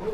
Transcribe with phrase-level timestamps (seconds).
[0.00, 0.08] Der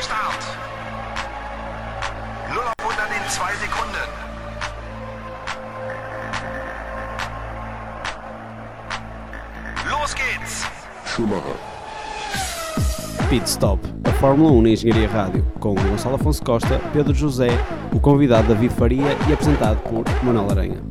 [0.00, 0.42] Start.
[2.54, 4.08] 0 auf 100 in 2 Sekunden.
[9.90, 10.66] Los geht's.
[11.04, 11.58] Schumacher,
[13.28, 13.93] Pit Stop, a
[14.24, 17.48] Fórmula 1 na Engenharia Rádio, com Gonçalo Afonso Costa, Pedro José,
[17.92, 20.82] o convidado David Faria e apresentado por Manuel Aranha.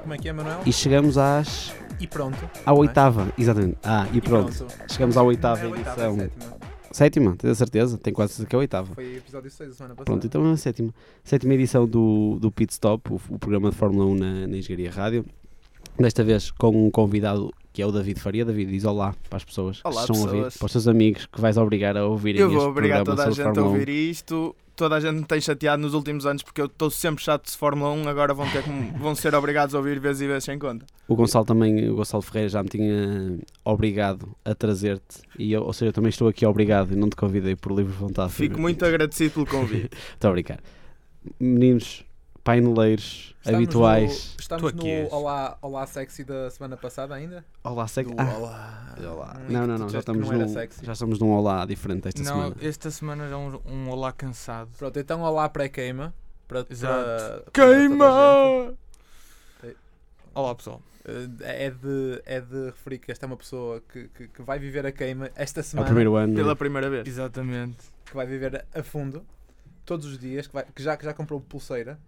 [0.00, 0.60] Como é que é, Manuel?
[0.64, 2.38] E chegamos às, E pronto.
[2.64, 3.78] à oitava, exatamente.
[3.82, 4.64] Ah, e pronto.
[4.86, 6.16] Chegamos à oitava É oitava, edição.
[6.16, 6.58] sétima.
[6.92, 7.98] Sétima, tens a certeza?
[7.98, 8.94] Tenho quase certeza que é a oitava.
[8.94, 10.04] Foi episódio 6 da semana passada.
[10.04, 10.94] Pronto, então é a sétima.
[11.24, 14.92] Sétima edição do, do Pit Stop, o, o programa de Fórmula 1 na, na Engenharia
[14.92, 15.24] Rádio.
[15.98, 18.44] Desta vez com um convidado que é o David Faria.
[18.44, 21.26] David, diz olá para as pessoas Olá, que estão a ouvir, para os teus amigos
[21.26, 23.70] que vais obrigar a ouvirem Eu vou obrigar toda a gente a Fórmula 1.
[23.72, 24.54] ouvir isto.
[24.76, 27.56] Toda a gente me tem chateado nos últimos anos porque eu estou sempre chato de
[27.56, 28.08] Fórmula 1.
[28.08, 30.86] Agora vão, ter me- vão ser obrigados a ouvir vezes e vezes sem conta.
[31.08, 35.72] O Gonçalo também, o Gonçalo Ferreira já me tinha obrigado a trazer-te, e eu, ou
[35.72, 38.30] seja, eu também estou aqui obrigado e não te convidei por livre vontade.
[38.32, 39.90] Fico muito agradecido pelo convite.
[40.10, 40.60] Muito obrigado.
[41.40, 42.04] Meninos,
[42.48, 44.10] paineleiros, Estamos habituais.
[44.34, 45.12] No, estamos Tu no és.
[45.12, 47.44] Olá, Olá Sexy da semana passada ainda?
[47.62, 47.84] Olá.
[47.84, 49.12] Do ah, Olá.
[49.12, 49.36] olá.
[49.46, 50.82] Um Não, não, não, já estamos, não num, sexy.
[50.86, 52.56] já estamos num olá diferente esta não, semana.
[52.62, 54.70] esta semana é um, um olá cansado.
[54.78, 56.14] Pronto, então Olá pré-queima.
[56.46, 56.94] Para, Exato.
[57.04, 57.74] para- para.
[57.76, 58.74] Queima!
[60.34, 60.80] Olá pessoal.
[61.06, 64.58] Uh, É de, é de referir que esta é uma pessoa que, que, que vai
[64.58, 65.86] viver a queima esta É semana.
[65.86, 66.34] primeiro ano.
[66.34, 67.06] Pela primeira vez.
[67.06, 67.76] Exatamente.
[68.06, 69.22] Que vai viver a fundo.
[69.84, 70.46] Todos os dias.
[70.46, 71.98] Que, vai- que já, que já comprou pulseira.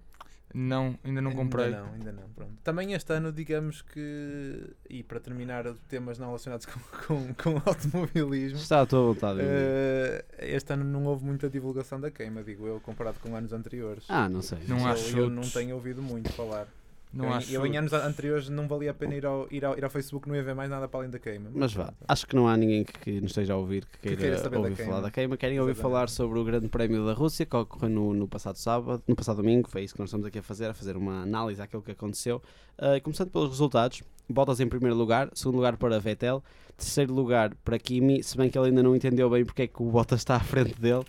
[0.53, 1.67] Não, ainda não comprei.
[1.67, 2.29] Ainda não, ainda não.
[2.31, 2.53] Pronto.
[2.65, 4.71] Também este ano, digamos que.
[4.89, 8.59] E para terminar, temas não relacionados com, com, com automobilismo.
[8.59, 9.41] Está à tua vontade.
[9.43, 14.05] eh, este ano não houve muita divulgação da queima, digo eu, comparado com anos anteriores.
[14.09, 14.59] ah, não sei.
[14.67, 16.67] Não eu, há eu não tenho ouvido muito falar.
[17.13, 17.53] Não eu, acho.
[17.53, 20.29] eu em anos anteriores não valia a pena ir ao, ir, ao, ir ao Facebook,
[20.29, 21.51] não ia ver mais nada para além da queima.
[21.53, 24.17] Mas vá, acho que não há ninguém que, que nos esteja a ouvir que queira,
[24.17, 24.91] queira saber da ouvir queima.
[24.93, 25.37] falar da queima.
[25.37, 25.93] Querem ouvir Exatamente.
[25.93, 29.39] falar sobre o Grande Prémio da Rússia que ocorreu no, no passado sábado, no passado
[29.39, 29.69] domingo.
[29.69, 32.41] Foi isso que nós estamos aqui a fazer, a fazer uma análise àquilo que aconteceu.
[32.79, 36.43] Ah, começando pelos resultados, Bottas em primeiro lugar, segundo lugar para Vettel,
[36.77, 39.83] terceiro lugar para Kimi, se bem que ele ainda não entendeu bem porque é que
[39.83, 41.05] o Bottas está à frente dele.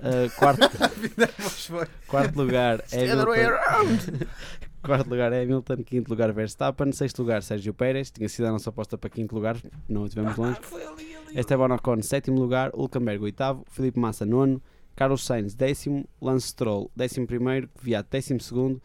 [0.00, 0.68] Ah, quarto,
[1.38, 1.86] foi.
[2.08, 4.26] quarto lugar é Hamilton.
[4.84, 8.68] Quarto lugar é Hamilton, quinto lugar Verstappen, sexto lugar Sérgio Pérez, tinha sido a nossa
[8.68, 9.56] aposta para quinto lugar,
[9.88, 10.60] não estivemos longe.
[11.34, 14.60] Esteban Ocon, sétimo lugar, Hulkenberg, oitavo, Felipe Massa, nono,
[14.94, 18.82] Carlos Sainz, décimo, Lance Stroll, décimo primeiro, Viat, décimo segundo,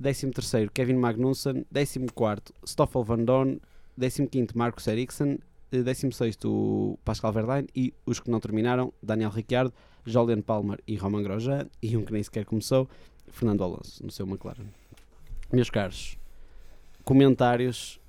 [0.00, 3.60] décimo terceiro, Kevin Magnussen, décimo quarto, Stoffel Van Dorn,
[3.94, 5.36] décimo quinto, Marcus Ericsson,
[5.70, 9.74] eh, décimo sexto, Pascal Verlaine e os que não terminaram, Daniel Ricciardo,
[10.06, 12.88] Julian Palmer e Roman Grosjean e um que nem sequer começou,
[13.28, 14.83] Fernando Alonso, no seu McLaren.
[15.54, 16.18] Meus caros,
[17.04, 18.00] comentários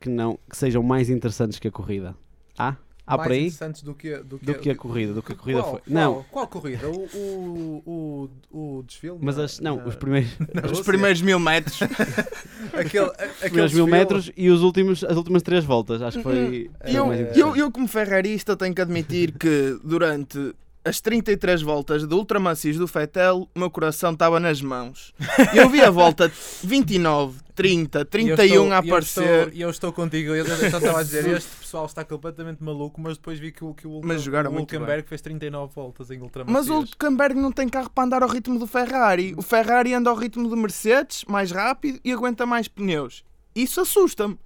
[0.00, 2.14] que não que sejam mais interessantes que a corrida.
[2.58, 2.76] Há?
[3.06, 3.38] Há mais por aí?
[3.40, 5.80] interessantes do que, do que, Do que a corrida, do que a corrida qual, foi.
[5.80, 6.88] Qual, Não, Qual corrida?
[6.88, 9.18] O, o, o, o desfile?
[9.20, 11.80] mas as, não, na- os primeiros, na Os primeiros mil metros.
[12.72, 16.00] Aquele, a- os aquele primeiros mil metros e os últimos, as últimas três voltas.
[16.02, 16.70] Acho que foi.
[16.86, 16.90] Uhum.
[16.90, 20.54] E eu, eu, eu, como ferrarista, tenho que admitir que durante
[20.84, 25.12] as 33 voltas do ultramacios do Fettel, o meu coração estava nas mãos.
[25.54, 26.30] Eu vi a volta
[26.64, 29.22] 29, 30, E eu 31 estou- a e eu aparecer.
[29.40, 30.34] estou- E eu, estou contigo.
[30.34, 33.00] Eu, só estava a dizer: este pessoal está completamente maluco.
[33.00, 36.66] Mas depois vi que o, que o, Mas o Hulkenberg fez 39 voltas em ultramacios.
[36.68, 39.34] Mas o Hulkenberg não tem carro para andar ao ritmo do Ferrari.
[39.36, 43.22] O Ferrari anda ao ritmo do Mercedes, mais rápido e aguenta mais pneus.
[43.54, 44.38] Isso assusta-me.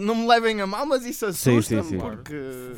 [0.00, 1.98] Não me levem a mal, mas isso assusta-me sim, sim.
[1.98, 2.34] porque.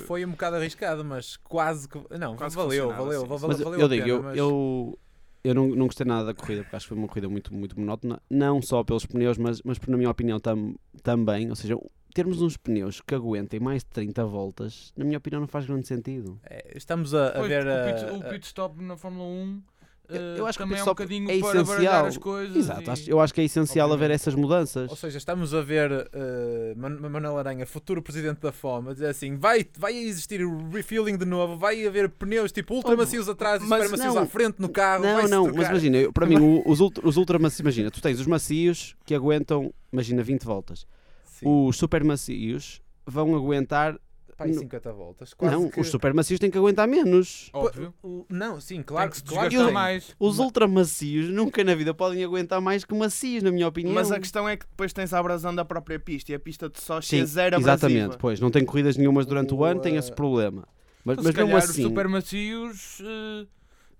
[0.06, 1.98] Foi um bocado arriscado, mas quase que.
[2.18, 3.26] Não, Quase valeu, valeu, sim.
[3.26, 4.98] valeu, Mas valeu eu digo, pena, eu, mas- eu,
[5.44, 7.78] eu não, não gostei nada da corrida porque acho que foi uma corrida muito, muito
[7.78, 11.48] monótona, não só pelos pneus, mas, mas por, na minha opinião tam, também.
[11.50, 11.76] Ou seja,
[12.14, 15.86] termos uns pneus que aguentem mais de 30 voltas, na minha opinião, não faz grande
[15.86, 16.40] sentido.
[16.44, 17.66] É, Estamos a, a Pois, ver.
[17.66, 19.62] o, a- pit, o a- pit stop na Fórmula 1
[20.08, 22.06] Eu- eh, eu acho que o também pit é um bocadinho é para essencial.
[22.06, 22.56] as coisas.
[22.56, 24.14] Exato, e- acho- eu acho que é essencial haver Obviamente.
[24.16, 24.90] essas mudanças.
[24.90, 29.06] Ou seja, estamos a ver uh, Man- Manuel Aranha, futuro presidente da FOM, a dizer
[29.08, 30.40] assim: vai, vai existir
[30.72, 34.18] refueling de novo, vai haver pneus tipo ultramacios atrás e super macios não.
[34.22, 35.04] à frente no carro.
[35.04, 35.58] Não, não, trocar.
[35.60, 39.14] mas imagina, eu- para mim, os, ultra, os ultramacios, imagina, tu tens os macios que
[39.14, 40.86] aguentam, imagina, 20 voltas.
[41.24, 43.98] Sim, Os super macios vão aguentar.
[44.36, 45.34] Pá, e no- 50 voltas.
[45.34, 45.80] Quase não, que...
[45.80, 47.50] os super macios têm que aguentar menos.
[47.52, 47.94] Óbvio.
[48.02, 49.72] O- Não, sim, claro, Tem que se tem.
[49.72, 50.14] mais.
[50.18, 53.94] Os Ma- ultramacios nunca na vida podem aguentar mais que macios, na minha opinião.
[53.94, 56.68] Mas a questão é que depois tens a abrasão da própria pista e a pista
[56.68, 58.18] de Sochi Sim, é zero exatamente, abrasiva.
[58.20, 60.66] pois, não tem corridas nenhumas durante o, O, ano, tem eh, esse problema.
[61.04, 63.46] Mas, Então, mas se calhar assim, os super macios eh,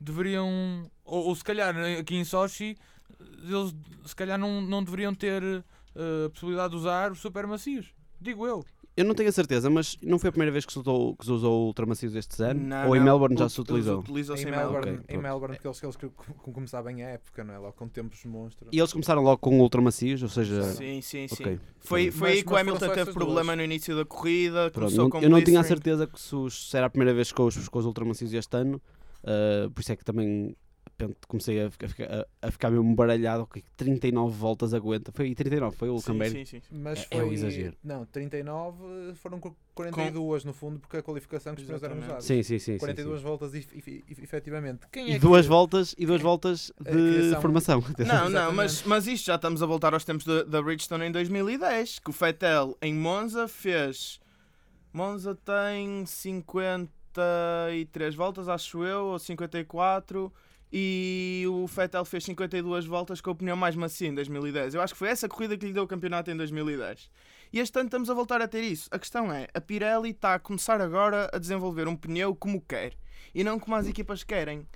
[0.00, 0.90] deveriam.
[1.04, 2.76] Ou, ou se calhar eh, aqui em Sochi,
[3.42, 3.74] eles
[4.06, 7.92] se calhar não, não deveriam ter eh, a possibilidade de usar os super macios.
[8.20, 8.64] Digo eu.
[8.96, 11.24] Eu não tenho a certeza, mas não foi a primeira vez que se usou, que
[11.24, 12.60] se usou ultramacios este ano?
[12.60, 13.06] Não, Ou em não.
[13.06, 13.98] Melbourne já se utilizou?
[13.98, 15.04] Utilizou-se Em em Melbourne, Melbourne.
[15.04, 15.20] Ok, em.
[15.20, 17.58] Melbourne que eles, que eles que- que começaram bem a época, não é?
[17.58, 18.68] Logo com tempos monstros.
[18.72, 20.62] E eles começaram logo com ultramacios, ou seja...
[20.62, 21.42] Sim, sim, sim.
[21.42, 21.60] Ok.
[21.80, 23.56] Foi, foi Mas- aí que o Hamilton teve problema duas.
[23.56, 24.70] no início da corrida.
[24.70, 26.90] Pronto, começou não- com eu não tinha a certeza que se, os- se era a
[26.90, 28.80] primeira vez com os, com os ultramacios este ano,
[29.24, 30.54] ah, por isso é que também
[30.98, 31.88] repente, comecei a ficar,
[32.42, 33.42] a a- ficar mesmo baralhado.
[33.44, 35.10] ok, 39 voltas aguenta.
[35.12, 36.38] Foi 39, foi o Sim, Hulkenberg.
[36.38, 36.76] sim, sim, sim.
[36.76, 37.34] Mas É- é um foi.
[37.34, 37.76] exagero.
[37.82, 42.24] Não, 39 foram qu- 42 no fundo, porque a qualificação que os pneus eram usados.
[42.24, 42.72] Sim, sim, sim.
[42.74, 43.24] sim, 42 sim.
[43.24, 44.86] voltas ef- ef- ef- efetivamente.
[44.92, 45.48] Quem E é duas que...
[45.48, 47.82] voltas e duas voltas A de formação.
[47.98, 51.98] Não, não, mas, mas isto já estamos a voltar aos tempos da- Bridgestone em 2010,
[51.98, 54.20] que o Fettel em Monza fez.
[54.92, 60.32] Monza tem 53 voltas, acho eu, ou 54,
[60.76, 64.74] e o Fettel fez 52 voltas com o pneu mais macio em 2010.
[64.74, 67.08] Eu acho que foi essa corrida que lhe deu o campeonato em 2010.
[67.52, 68.88] E este ano estamos a voltar a ter isso.
[68.90, 72.94] A questão é, a Pirelli está a começar agora a desenvolver um pneu como quer,
[73.32, 74.66] e não como as equipas querem.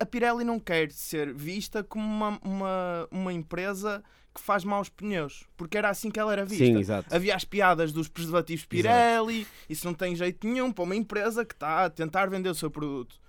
[0.00, 4.02] A Pirelli não quer ser vista como uma, uma, uma empresa
[4.34, 6.64] que faz maus pneus, porque era assim que ela era vista.
[6.64, 7.14] Sim, exato.
[7.14, 11.52] Havia as piadas dos preservativos Pirelli, isso não tem jeito nenhum para uma empresa que
[11.52, 13.20] está a tentar vender o seu produto.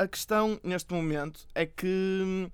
[0.00, 2.48] A questão neste momento é que hum,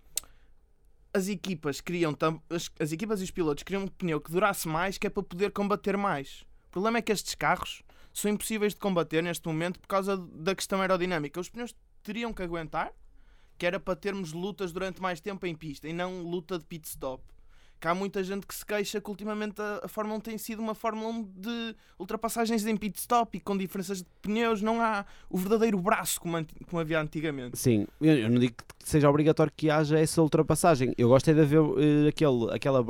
[1.12, 2.16] as equipas queriam
[2.48, 5.22] as, as equipas e os pilotos queriam um pneu que durasse mais, que é para
[5.22, 6.46] poder combater mais.
[6.68, 7.82] O problema é que estes carros
[8.14, 11.38] são impossíveis de combater neste momento por causa da questão aerodinâmica.
[11.38, 12.94] Os pneus teriam que aguentar,
[13.58, 16.88] que era para termos lutas durante mais tempo em pista e não luta de pit
[16.88, 17.22] stop.
[17.80, 20.60] Que há muita gente que se queixa que ultimamente a, a Fórmula 1 tem sido
[20.60, 25.04] uma Fórmula 1 de ultrapassagens em pit stop e com diferenças de pneus, não há
[25.28, 27.58] o verdadeiro braço como, como havia antigamente.
[27.58, 30.94] Sim, eu, eu não digo que seja obrigatório que haja essa ultrapassagem.
[30.96, 32.82] Eu gosto é de ver eh, aquele, aquela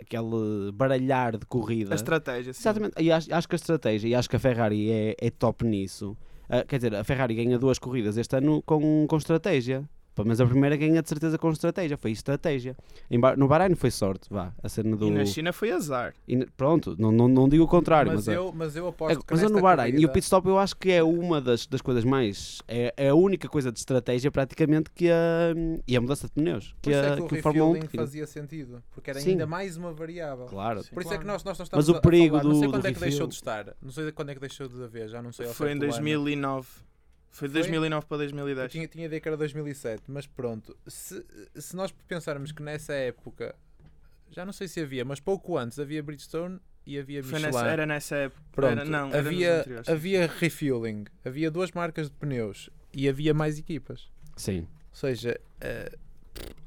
[0.00, 1.92] aquele baralhar de corrida.
[1.92, 2.60] A estratégia, sim.
[2.60, 5.64] Exatamente, e acho, acho que a estratégia e acho que a Ferrari é, é top
[5.64, 6.16] nisso.
[6.48, 9.88] Ah, quer dizer, a Ferrari ganha duas corridas este ano com, com estratégia.
[10.18, 12.76] Pá, Mas a primeira ganha de certeza com estratégia, foi estratégia.
[13.36, 15.06] No Bahrein foi sorte, vá, a cena do.
[15.06, 16.12] E na China foi azar.
[16.26, 18.88] e pronto, não, não, não digo o contrário, Mas, mas, a- eu, mas eu é,
[18.88, 21.02] aposto que mas eu no Bahrein e o corrida- pit stop eu acho que é
[21.02, 22.60] uma das, das coisas mais.
[22.66, 25.54] É, é a única coisa de estratégia praticamente que a.
[25.86, 26.74] e a mudança de pneus.
[26.82, 28.02] Que, a, é que o que o Fórmula 1 refielding define.
[28.04, 29.30] fazia sentido, porque era Sim.
[29.30, 30.46] ainda mais uma variável.
[30.46, 30.82] Claro.
[30.82, 30.90] Sim.
[30.92, 31.34] Por isso é que Claro.
[31.34, 32.88] nós, nós não estamos Mas o a- a perigo falar, não sei do- quando do
[32.88, 35.22] é que deixou refill- de estar, não sei quando é que deixou de haver, já
[35.22, 36.64] não sei Foi em certo o ano.
[37.38, 37.40] 2009.
[37.40, 37.60] Foi de Foi?
[37.62, 38.72] 2009 para Eu 2010.
[38.72, 40.76] tinha, tinha ideia que era 2007, mas pronto.
[40.86, 41.24] Se,
[41.54, 43.54] se nós pensarmos que nessa época,
[44.30, 47.42] já não sei se havia, mas pouco antes havia Bridgestone e havia Michelin.
[47.42, 48.42] nessa, era nessa época.
[48.52, 49.88] Pronto, era, não, havia, anteriores.
[49.88, 54.08] havia refueling, havia duas marcas de pneus e havia mais equipas.
[54.36, 54.60] Sim.
[54.90, 55.92] Ou seja, eh,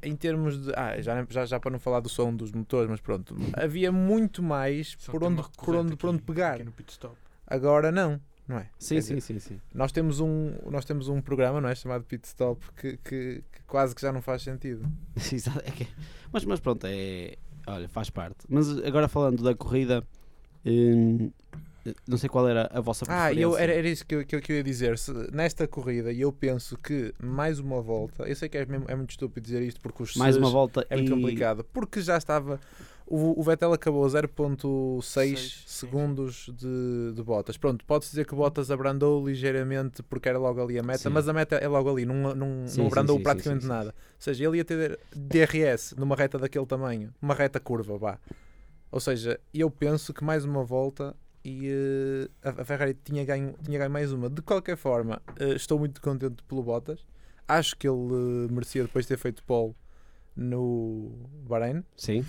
[0.04, 0.72] em termos de.
[0.76, 4.42] Ah, já, já, já para não falar do som dos motores, mas pronto, havia muito
[4.44, 6.54] mais Só por onde, por onde, corrente por onde aqui- pegar.
[6.56, 7.16] aqui no pit stop.
[7.48, 8.22] Agora não,
[8.52, 8.70] não é?
[8.78, 9.62] Sim, Quer sim, dizer, sim, sim.
[9.74, 11.74] Nós temos um, nós temos um programa, não é?
[11.76, 14.86] Chamado Pit Stop que, que, que quase que já não faz sentido.
[15.32, 15.88] Exato, é que-
[16.32, 17.36] mas, mas pronto, é.
[17.68, 18.38] Olha, faz parte.
[18.50, 20.04] Mas agora falando da corrida,
[20.66, 21.32] hum,
[22.08, 23.42] não sei qual era a vossa Ah, preferência.
[23.42, 24.98] eu, era, era isso que eu, que, eu, que eu ia dizer.
[24.98, 28.24] Se, nesta corrida, eu penso que mais uma volta.
[28.28, 30.86] Eu sei que é, mesmo- é muito estúpido dizer isto porque os Mais uma volta
[30.90, 31.16] é muito e...
[31.16, 31.64] complicado.
[31.72, 32.60] Porque já estava.
[33.14, 37.58] O, o Vettel acabou a 0.6 Seis, segundos de, de Bottas.
[37.58, 41.10] Pronto, pode-se dizer que Bottas abrandou ligeiramente porque era logo ali a meta, Sim.
[41.10, 43.68] mas a meta é logo ali, não, não, Sim, não sim, abrandou sim, praticamente sim,
[43.68, 43.78] sim, sim.
[43.80, 43.90] nada.
[43.90, 48.18] Ou seja, ele ia ter DRS numa reta daquele tamanho, uma reta curva, vá.
[48.90, 51.14] Ou seja, eu penso que mais uma volta
[51.44, 54.30] e eh, a Ferrari tinha ganho, tinha ganho mais uma.
[54.30, 57.06] De qualquer forma, eh, estou muito contente pelo Bottas.
[57.48, 57.98] Acho que ele
[58.48, 59.74] eh, merecia depois ter feito pole
[60.36, 61.12] no
[61.48, 61.84] Bahrein.
[61.98, 62.26] Sim,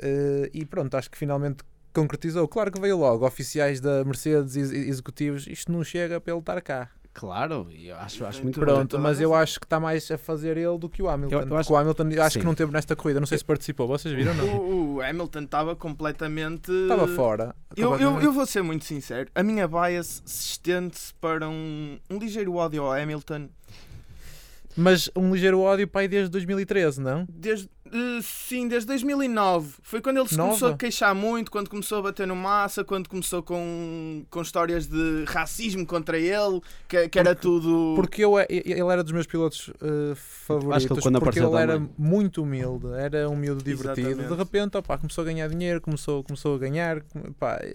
[0.00, 2.46] Eh, e pronto, acho que finalmente concretizou.
[2.46, 6.60] Claro que veio logo, oficiais da Mercedes ex- executivos, isto não chega para ele estar
[6.60, 6.90] cá.
[7.14, 8.60] claro, e eu acho, acho muito.
[8.60, 11.34] Pronto, mas eu acho que está mais a fazer ele do que o Hamilton.
[11.40, 12.40] Eu- eu acho- o Hamilton acho Sim.
[12.40, 14.56] que não teve nesta corrida, não sei se participou, vocês viram ou não?
[14.58, 16.70] O, o Hamilton estava completamente.
[16.70, 17.54] Estava fora.
[17.74, 22.18] Eu, eu, eu vou ser muito sincero, a minha bias se estende-se para um, um
[22.18, 23.48] ligeiro ódio ao Hamilton
[24.76, 27.26] Mas um ligeiro ódio para aí desde 2013, não?
[27.30, 29.74] desde, eh, sim, desde 2009.
[29.82, 30.48] Foi quando ele se Nova?
[30.50, 34.86] começou a queixar muito, quando começou a bater no massa, quando começou com, com histórias
[34.86, 37.94] de racismo contra ele, que, que era tudo.
[37.96, 40.76] Porque eu, é- ele era dos meus pilotos eh, favoritos.
[40.76, 44.08] Acho que quando porque ele era muito humilde, era um miúdo divertido.
[44.08, 44.30] Exatamente.
[44.32, 47.02] De repente, opá, começou a ganhar dinheiro, começou, começou a ganhar.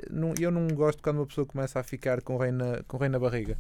[0.10, 2.98] Não- eu não gosto quando uma pessoa começa a ficar com o rei na, com
[2.98, 3.58] o rei na barriga.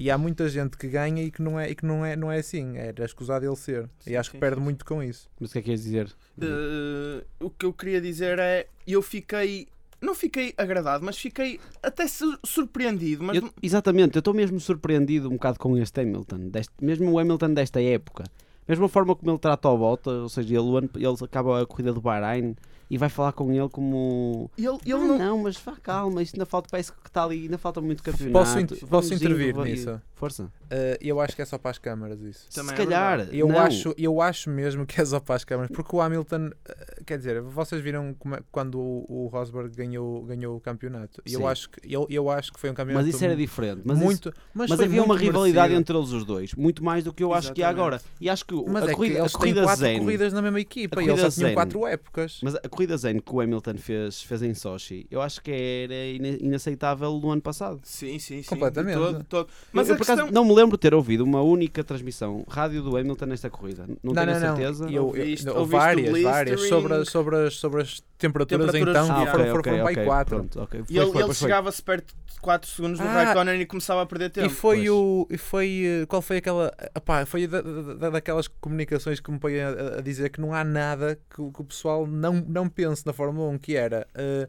[0.00, 2.30] E há muita gente que ganha e que não é, e que não é, não
[2.30, 2.76] é assim.
[2.76, 3.90] Era escusado ele ser.
[3.98, 5.28] Sim, e acho sim, que perde muito com isso.
[5.40, 6.14] Mas o que é que queres dizer?
[6.40, 8.66] Eh, o que eu queria dizer é.
[8.86, 9.66] Eu fiquei.
[10.00, 13.24] Não fiquei agradado, mas fiquei até sur- surpreendido.
[13.24, 17.18] Mas Eu- exatamente, eu estou mesmo surpreendido um bocado com este Hamilton, deste- mesmo o
[17.18, 18.22] Hamilton desta época.
[18.68, 21.92] Mesmo a forma como ele trata o Bota, ou seja, ele, ele acaba a corrida
[21.92, 22.54] do Bahrein
[22.90, 24.50] e vai falar com ele como.
[24.56, 25.18] ele, ele "Ah, não.
[25.18, 25.38] não...
[25.42, 28.32] mas vá calma, isto ainda falta, parece que está ali, ainda falta muito campeonato.
[28.32, 30.00] Posso, Vamos posso intervir indo, vai- nisso?
[30.18, 30.50] Força.
[30.70, 32.48] Eh, eu acho que é só para as câmaras isso.
[32.52, 33.16] Também Se é calhar.
[33.18, 33.38] verdade.
[33.38, 33.58] Eu não.
[33.60, 37.18] acho, eu acho mesmo que é só para as câmaras, porque o Hamilton, eh, quer
[37.18, 41.22] dizer, vocês viram como é- quando o, o Rosberg ganhou, ganhou o campeonato.
[41.24, 43.82] E eu acho, que, eu, eu acho que foi um campeonato Mas isso era diferente.
[43.84, 44.34] Mas, isso- muito.
[44.52, 45.80] mas mas foi havia uma rivalidade merecido.
[45.80, 47.80] entre eles os dois, muito mais do que eu acho que há Exatamente.
[47.96, 48.02] agora.
[48.20, 50.32] E acho que Mas a é corrida, que a eles têm corrida quatro zen, corridas
[50.32, 51.54] na mesma equipa A e eles só tinham zen.
[51.54, 52.40] quatro épocas.
[52.42, 55.94] Mas a corrida zen que o Hamilton fez, fez em Sochi, eu acho que era
[55.94, 57.80] ina- inaceitável no ano passado.
[57.84, 58.48] Sim, sim, sim.
[58.48, 58.94] Completamente.
[58.96, 59.48] todo, todo.
[59.72, 62.82] Mas Mas eu, a acaso, não me lembro de ter ouvido uma única transmissão rádio
[62.82, 63.86] do Hamilton nesta corrida.
[63.86, 64.56] Não, Não, tenho a não, não.
[64.56, 64.90] certeza.
[64.90, 66.60] E eu, Ouviste- eu- ouviste várias, várias.
[66.68, 70.00] Sobre, as- sobre, as, sobre as temperaturas, Temperaturas então, Ah, foram, ok, foram, foram para
[70.00, 70.36] aí quatro.
[70.36, 70.80] Pronto, ok.
[70.80, 74.02] E Foi, ele, foi, ele chegava-se perto de 4 segundos do Ah, Raikkonen e começava
[74.02, 74.46] a perder tempo.
[74.46, 74.90] E foi pois.
[74.90, 75.26] o.
[75.30, 75.82] E foi.
[76.02, 76.72] eh, Qual foi aquela.
[76.94, 80.62] Epá, foi da, da- daquelas comunicações que me põem a, a dizer que não há
[80.64, 84.48] nada que, o- que o pessoal não, não pense na Fórmula 1, que era eh,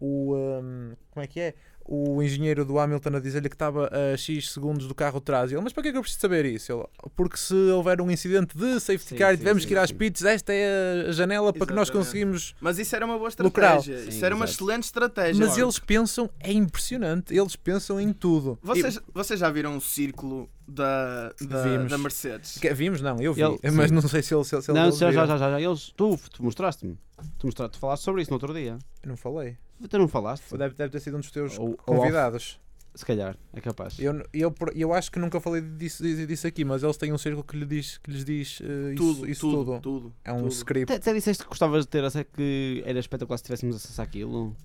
[0.00, 0.34] o.
[0.36, 1.54] ehm, como é que é?
[1.84, 5.50] O engenheiro do Hamilton a dizer-lhe que estava a X segundos do carro atrás.
[5.50, 6.72] Ele, mas para que é que eu preciso saber isso?
[6.72, 6.84] Ele,
[7.16, 10.24] porque se houver um incidente de safety Sim, car e tivermos que ir às pits,
[10.24, 12.06] esta é a janela para que nós Exatamente.
[12.06, 12.54] conseguimos.
[12.60, 13.98] Mas isso era uma boa estratégia.
[13.98, 15.44] Sim, isso era uma excelente estratégia.
[15.44, 18.58] Mas eles pensam, é impressionante, eles pensam em tudo.
[18.62, 21.90] Vocês, vocês já viram o círculo da, da, Vimos.
[21.90, 22.58] da Mercedes?
[22.58, 23.00] Que- Vimos?
[23.00, 23.42] Não, eu vi.
[23.42, 23.94] Ele- mas sim.
[23.94, 25.60] não sei se ele, se, se Não, já, já, já, já.
[25.60, 26.96] Eles, tu, tu mostraste-me.
[27.38, 28.78] Tu, mostraste, tu falaste sobre isso no outro dia.
[29.02, 29.56] Eu Não falei.
[29.88, 30.56] Tu não falaste?
[30.56, 32.58] Deve, deve ter sido um dos teus Ou- ou convidados.
[32.94, 33.98] Se calhar, é capaz.
[34.00, 37.44] Eu, eu, eu acho que nunca falei disso, disso aqui, mas eles têm um círculo
[37.44, 38.64] que, lhe diz, que lhes diz isso,
[38.96, 39.80] Tudo, isso tudo, tudo.
[39.80, 40.48] tudo, É um tudo.
[40.52, 40.92] script.
[40.92, 44.56] Até, disseste que gostavas de ter, até que era espetacular se tivéssemos acesso àquilo.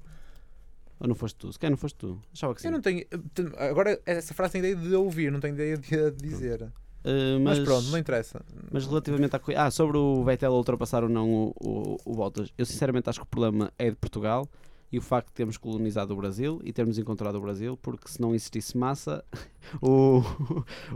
[0.99, 1.51] Ou não foste tu?
[1.51, 2.19] Se calhar não foste tu.
[2.33, 2.67] Achava que sim.
[2.67, 3.01] Eu não tenho.
[3.33, 6.63] te- Agora, essa frase tem ideia de ouvir, não tenho ideia de dizer.
[6.63, 8.41] Uh, Mas, mas, pronto, não interessa.
[8.71, 9.63] Mas relativamente à corrida.
[9.63, 13.23] Ah, sobre o Vettel ultrapassar ou não o, o, o Bottas, eu sinceramente acho que
[13.25, 14.47] o problema é de Portugal
[14.91, 18.19] e o facto de termos colonizado o Brasil e termos encontrado o Brasil, porque se
[18.21, 19.23] não existisse massa,
[19.81, 20.23] o, o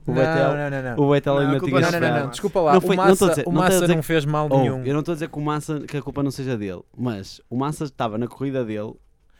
[0.07, 1.03] não, Vettel, não, não, não.
[1.05, 2.73] o Vettel Não, ainda tinha Não, não, não, não, desculpa lá.
[2.73, 4.47] Não foi- o não Massa, dizer- o não estou a Massa dizer não fez mal
[4.49, 4.83] Oh, nenhum.
[4.85, 7.39] eu não estou a dizer que o Massa que a culpa não seja dele, mas
[7.49, 8.93] o Massa estava na corrida dele,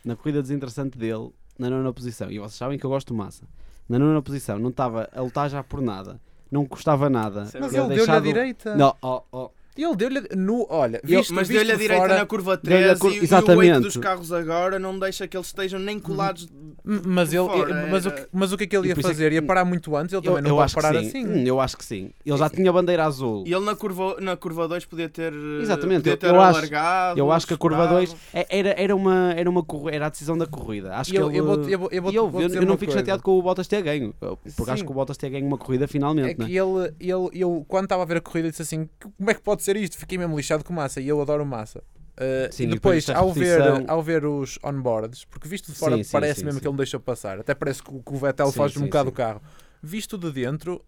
[0.03, 2.29] na corrida desinteressante dele, na nona posição.
[2.31, 3.43] E vocês sabem que eu gosto do Massa.
[3.87, 6.19] Na nona posição, não estava a lutar já por nada,
[6.51, 7.47] não custava nada.
[7.53, 8.75] É Mas Ele deu-lhe a deixado- direita.
[8.75, 9.49] Não, oh, oh,
[9.83, 10.65] Ele deu-lhe no.
[10.69, 13.11] Olha, Ele- visto, mas deu-lhe a de direita fora, na curva Deu-lhe a 13 cur-
[13.11, 13.57] e, e o Exatamente.
[13.59, 16.47] weight dos carros agora não deixa que eles estejam nem colados.
[16.83, 19.29] Mas, ele, fora, mas, o que, mas o que é que ele ia é fazer?
[19.29, 20.13] que- Ia parar muito antes?
[20.13, 21.07] Ele eu, também não eu acho que parar sim.
[21.07, 21.25] assim.
[21.27, 22.11] Hum, Eu acho que sim.
[22.25, 23.43] Ele já tinha bandeira azul.
[23.45, 26.41] E ele na curva, na curva 2 podia ter, eh, Exatamente, podia eu- ter eu
[26.41, 27.19] acho- alargado.
[27.19, 28.05] Eu acho que a curva esperado.
[28.07, 28.15] 2
[28.49, 30.95] era, era, uma, era, uma, era a decisão da corrida.
[30.95, 32.59] Acho E eu, que ele, eu vou, eu, vou- eu, vou, eu, vou eu- dizer
[32.61, 32.99] eu não fico coisa.
[32.99, 34.13] chateado com o Bottas ter ganho,
[34.55, 34.85] porque acho Sim.
[34.85, 36.25] que o Bottas ter ganho uma corrida finalmente.
[36.31, 36.45] É né?
[36.45, 39.41] que ele, ele, eu, quando estava a ver a corrida, disse assim: como é que
[39.41, 39.97] pode ser isto?
[39.97, 41.79] Fiquei mesmo lixado com massa e eu adoro massa.
[42.19, 45.95] Uh, Sim, depois, depois ao, ver, repetição- ao ver os onboards, porque visto de fora
[45.95, 46.61] Sim, sim, parece sim, mesmo sim.
[46.61, 49.07] que ele não deixou passar, até parece que, o- que o Vettel faz um bocado
[49.07, 49.13] sim.
[49.13, 49.41] o carro.
[49.81, 50.83] Visto de dentro,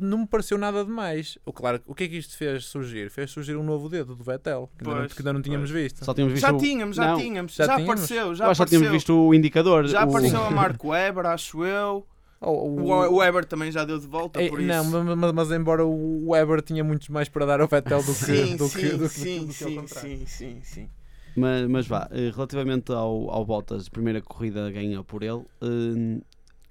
[0.00, 1.38] não me pareceu nada demais.
[1.46, 3.10] O, claro, o que é que isto fez surgir?
[3.10, 5.70] Fez surgir um novo dedo do Vettel, que, ainda, não, Pois, que ainda não tínhamos
[5.70, 6.04] visto.
[6.04, 7.54] Só tínhamos visto Já tínhamos, já Não, tínhamos.
[7.54, 7.92] já Já, tínhamos?
[8.02, 8.92] apareceu, já eu acho que só tínhamos apareceu.
[8.92, 9.86] visto o indicador.
[9.86, 12.04] Já o- apareceu a Marco Weber, acho eu.
[12.42, 14.68] O, o- o Weber também já deu de volta, É, por isso.
[14.90, 18.06] não, mas, mas- mas embora o Weber tinha muito mais para dar ao Vettel do
[18.06, 20.88] que, sim, do sim, que, do que, sim, que sim, sim, sim, sim.
[21.36, 26.20] Mas, mas vá, eh, relativamente ao, ao Bottas, primeira corrida ganha por ele, eh,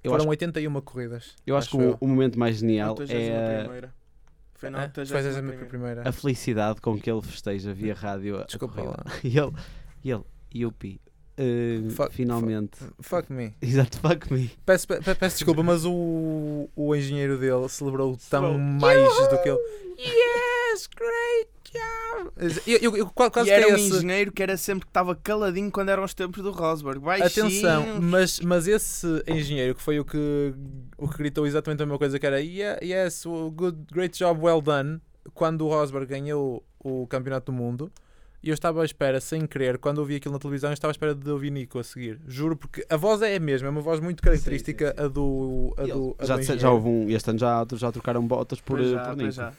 [0.04, 1.36] eu Foram acho, 81 corridas.
[1.48, 3.94] eu acho que o, o momento mais genial é a, 81ª.
[4.54, 5.66] Foi na É, foi a 81ª.
[5.68, 6.08] primeira.
[6.08, 8.40] a felicidade com que ele festeja via rádio.
[8.42, 9.04] a Desculpa lá.
[9.24, 9.52] E ele,
[10.04, 10.24] e ele,
[10.54, 11.00] Yupi,
[11.42, 12.78] eh, Fuck- finalmente.
[13.00, 13.54] Fuck me.
[13.62, 14.52] Exato, fuck me.
[14.66, 19.50] Peço, pe- pe- peço desculpa, mas o, o engenheiro dele celebrou tão mais do que
[19.50, 19.60] ele.
[19.98, 22.32] Yes, great job!
[22.68, 23.96] Eu, eu, eu qua- quase E era um é esse.
[23.96, 27.00] engenheiro que era sempre que estava caladinho quando eram os tempos do Rosberg.
[27.00, 27.46] Baixinho.
[27.48, 30.54] Atenção, mas, mas esse engenheiro que foi o que,
[30.98, 34.62] o que gritou exatamente a mesma coisa que era "Yeah, Yes, good, great job, well
[34.62, 35.00] done,
[35.34, 37.92] quando o Rosberg ganhou o Campeonato do Mundo.
[38.44, 40.94] E eu estava à espera, sem querer, quando ouvi aquilo na televisão, eu estava à
[40.94, 42.20] espera de ouvir Nico a seguir.
[42.28, 45.06] Juro, porque a voz é a mesma, é uma voz muito característica Sim, sim, sim.
[45.06, 45.74] a do.
[45.78, 48.78] A do, a já, do já houve um, este ano já, já trocaram botas por,
[48.80, 49.32] Pois já, por Nico.
[49.32, 49.54] já.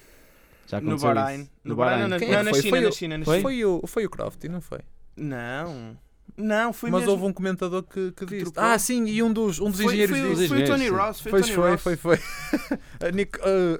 [0.67, 1.43] Já No Bahrein.
[1.43, 1.51] isso.
[1.65, 2.62] No Bahrein, não, na, Quem não, é que na foi?
[2.62, 3.35] China, Foi na China, na foi?
[3.37, 3.43] China.
[3.43, 4.79] Foi o, foi o Croft, não foi?
[5.17, 5.97] Não.
[6.37, 7.12] Não, foi mas mesmo.
[7.12, 8.45] houve um comentador que, que disse.
[8.53, 8.62] trocou?
[8.65, 10.49] Ah, sim, e um dos, um dos foi, engenheiros foi, disse.
[10.49, 11.21] foi o Tony Ross.
[11.21, 11.83] Foi o Pois Tony foi, Ross.
[11.83, 12.19] foi, foi.
[13.07, 13.75] A Nico, uh,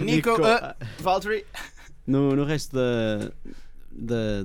[0.00, 1.46] uh, Nico, ah, Valtteri.
[2.06, 3.30] No, no resto da,
[3.94, 4.44] da,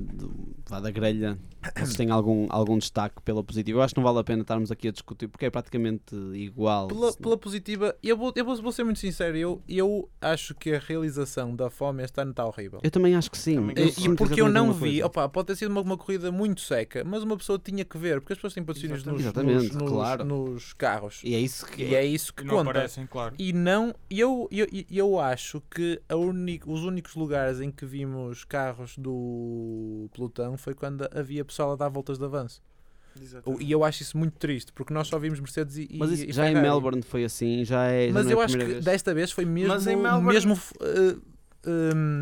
[0.80, 1.38] da grelha,
[1.76, 3.78] vocês têm algum, algum destaque pela positiva?
[3.78, 6.88] Eu acho que não vale a pena estarmos aqui a discutir porque é praticamente igual.
[6.88, 10.54] Pela, Se- pela positiva, eu, vou, eu vou, vou ser muito sincero, eu, eu acho
[10.54, 12.80] que a realização da fome este ano está horrível.
[12.82, 13.56] Eu também acho que sim.
[13.76, 16.60] Eu E- e porque eu não vi, opa, pode ter sido uma, uma corrida muito
[16.60, 19.88] seca, mas uma pessoa tinha que ver, porque as pessoas têm patrocínios nos, nos, nos-
[19.90, 20.24] claro.
[20.24, 21.20] nos carros.
[21.24, 22.70] E é isso que E é isso que E não conta.
[22.70, 23.34] aparecem, claro.
[23.38, 28.44] E não, eu, eu, eu acho que a uni- os únicos lugares em que vimos
[28.44, 32.62] carros do pelotão foi quando havia pessoal a dar voltas de avanço.
[33.44, 36.24] O- E eu acho isso muito triste, porque nós só vimos Mercedes e, Mas isso,
[36.26, 36.54] e já em.
[36.54, 38.06] Melbourne foi assim, já é.
[38.08, 38.84] já Mas não é eu a acho que vez.
[38.84, 39.68] desta vez foi mesmo.
[39.68, 41.20] Mas em Melbourne- mesmo uh,
[41.66, 42.18] um,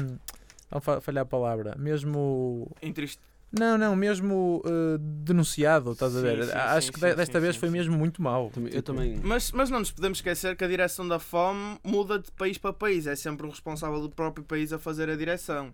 [0.72, 1.76] não fa- falhar a palavra.
[1.78, 2.70] Mesmo.
[2.82, 3.20] Entriste.
[3.50, 6.44] Não, não, mesmo uh, denunciado, estás a Sim, ver?
[6.44, 7.72] sim, acho sim, que desta sim, vez sim, foi sim.
[7.72, 8.50] mesmo muito mau.
[8.50, 9.18] Também- Eu Tipo, também.
[9.22, 12.72] Mas, mas não nos podemos esquecer que a direção da fome muda de país para
[12.74, 13.06] país.
[13.06, 15.72] É sempre o responsável do próprio país a fazer a direção.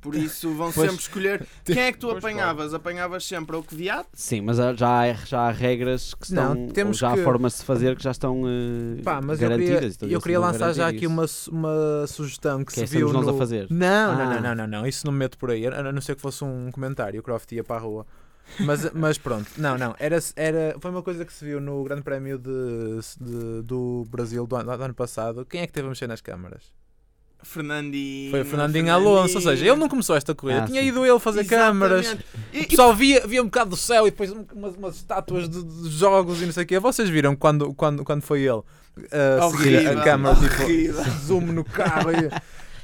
[0.00, 0.88] Por isso vão Pois.
[0.90, 1.46] sempre escolher.
[1.64, 2.72] Quem é que tu Pois, apanhavas?
[2.72, 4.06] Apanhavas sempre o que viado?
[4.14, 6.54] Sim, mas já há, já há regras que estão.
[6.54, 9.48] Não, temos já que- há formas de fazer que já estão eh, Pá, mas eu
[9.48, 9.74] garantidas.
[9.80, 11.50] queria, então eu eles queria lançar já garantir aqui isso.
[11.50, 13.28] uma, uma sugestão que, Que é se viu no...
[13.30, 13.66] a fazer.
[13.70, 14.34] Não, não, Ah.
[14.34, 16.22] não, não, não, não, isso não me meto por aí, a a não ser que
[16.22, 18.06] fosse um comentário, o Croft ia para a rua.
[18.60, 22.02] Mas, mas pronto, não, não, era, era, foi uma coisa que se viu no Grande
[22.02, 22.50] Prémio de,
[23.20, 25.44] de- do Brasil do ano, do ano passado.
[25.44, 26.72] Quem é que teve a mexer nas câmaras?
[27.42, 28.30] Fernandinho.
[28.30, 30.88] Foi o Fernandinho Alonso, ou seja, ele não começou esta corrida, Ah, tinha sim.
[30.88, 32.06] ido ele fazer câmaras.
[32.06, 32.26] Exatamente.
[32.52, 35.48] E- O pessoal via, via um bocado do céu e depois um- umas, umas estátuas
[35.48, 36.78] de, de jogos e não sei o quê.
[36.78, 38.62] Vocês viram quando, quando, quando foi ele
[39.40, 42.28] a seguir a câmara, tipo, zoom no carro e.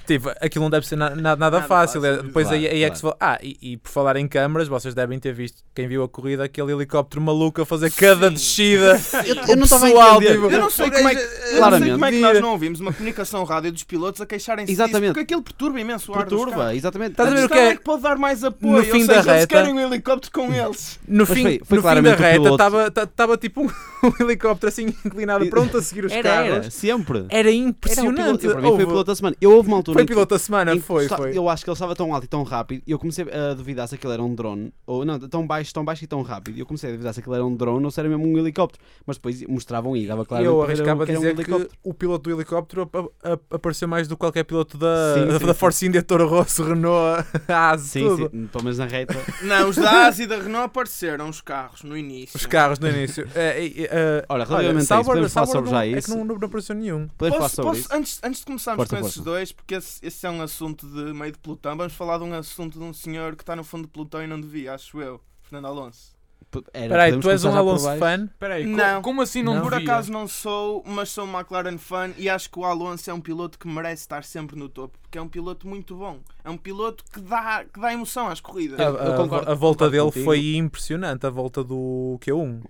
[0.07, 2.01] Tipo, aquilo não deve ser na- na- nada, Nada fácil.
[2.01, 3.17] fácil, é- Depois claro, aí, aí é que se claro.
[3.19, 3.35] fala.
[3.35, 6.45] Ah, e, e por falar em câmaras, vocês devem ter visto, quem viu a corrida,
[6.45, 8.35] aquele helicóptero maluco a fazer cada Sim.
[8.35, 9.01] descida.
[9.49, 10.33] Eu não estava a Pessoal, entender.
[10.35, 11.93] tipo, Eu não sei como é que, eu Claramente.
[11.93, 15.09] como é que nós não ouvimos uma comunicação rádio dos pilotos a queixarem-se disso, Exatamente.
[15.13, 16.77] porque aquilo perturba imenso o ar Perturba, carros.
[16.77, 17.11] exatamente.
[17.13, 18.73] Estás a ver o questão que é- é que pode dar mais apoio.
[18.73, 20.99] No ou fim seja, da eles reta- querem um helicóptero com eles.
[21.09, 23.67] No fim, foi- foi no fim claramente da reta estava tipo um,
[24.05, 26.51] um helicóptero assim inclinado, pronto a seguir os Era, carros.
[26.51, 27.25] era, sempre.
[27.29, 28.17] Era impressionante.
[28.17, 29.37] piloto, eu, para mim foi o piloto da semana.
[29.41, 31.37] Eu houve uma altura foi em que- piloto da semana, em que foi, está- foi.
[31.37, 33.89] Eu acho que ele estava tão alto e tão rápido e eu comecei a duvidar
[33.89, 36.57] se aquilo era um drone ou não, tão baixo, tão baixo e tão rápido.
[36.57, 38.39] E eu comecei a duvidar se aquilo era um drone ou se era mesmo um
[38.39, 38.83] helicóptero.
[39.07, 41.41] Mas depois mostravam e dava claro eu que era- arriscava que era um dizer que
[41.43, 41.71] helicóptero.
[41.83, 45.39] o piloto do helicóptero ap- ap- apareceu mais do que qualquer piloto da, Sim, da,
[45.39, 45.59] sim, da sim.
[45.61, 48.31] Force India, Toro Rosso, Renault, Haas, Sim, tudo.
[48.31, 49.15] sim, pelo menos na reta.
[49.43, 52.37] Não, os da ASI e da Renault apareceram os carros no início.
[52.37, 53.29] Os carros no início.
[53.35, 56.17] É, é, é, Olha, relativamente a isso, podemos falar sobre não- já É que isso.
[56.25, 57.09] não, apareceu nenhum.
[57.17, 57.89] Podemos falar sobre posso- isso?
[57.93, 61.13] antes, antes de começarmos Força, com esses dois, porque esse, esse é um assunto de
[61.13, 63.83] meio de pelotão, vamos falar de um assunto de um senhor que está no fundo
[63.83, 66.15] do pelotão e não devia, acho eu, Fernando Alonso.
[66.51, 68.25] P- era, Espera aí, podemos tu és um Alonso fan?
[68.27, 69.03] Espera aí, co- Não.
[69.03, 69.63] como assim não, Não.
[69.63, 73.15] Por acaso não sou, mas sou um McLaren fan e acho que o Alonso é
[73.15, 76.21] um piloto que merece estar sempre no topo, porque é um piloto muito bom.
[76.45, 78.79] É um piloto que dá, que dá emoção às corridas.
[78.79, 80.25] A, a- concordo- a volta dele contigo.
[80.25, 81.27] foi impressionante.
[81.27, 82.63] A volta do Q1.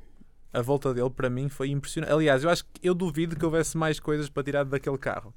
[0.53, 2.13] A volta dele, para mim, foi impressionante.
[2.13, 5.35] Aliás, eu acho que eu duvido que houvesse mais coisas para tirar daquele carro.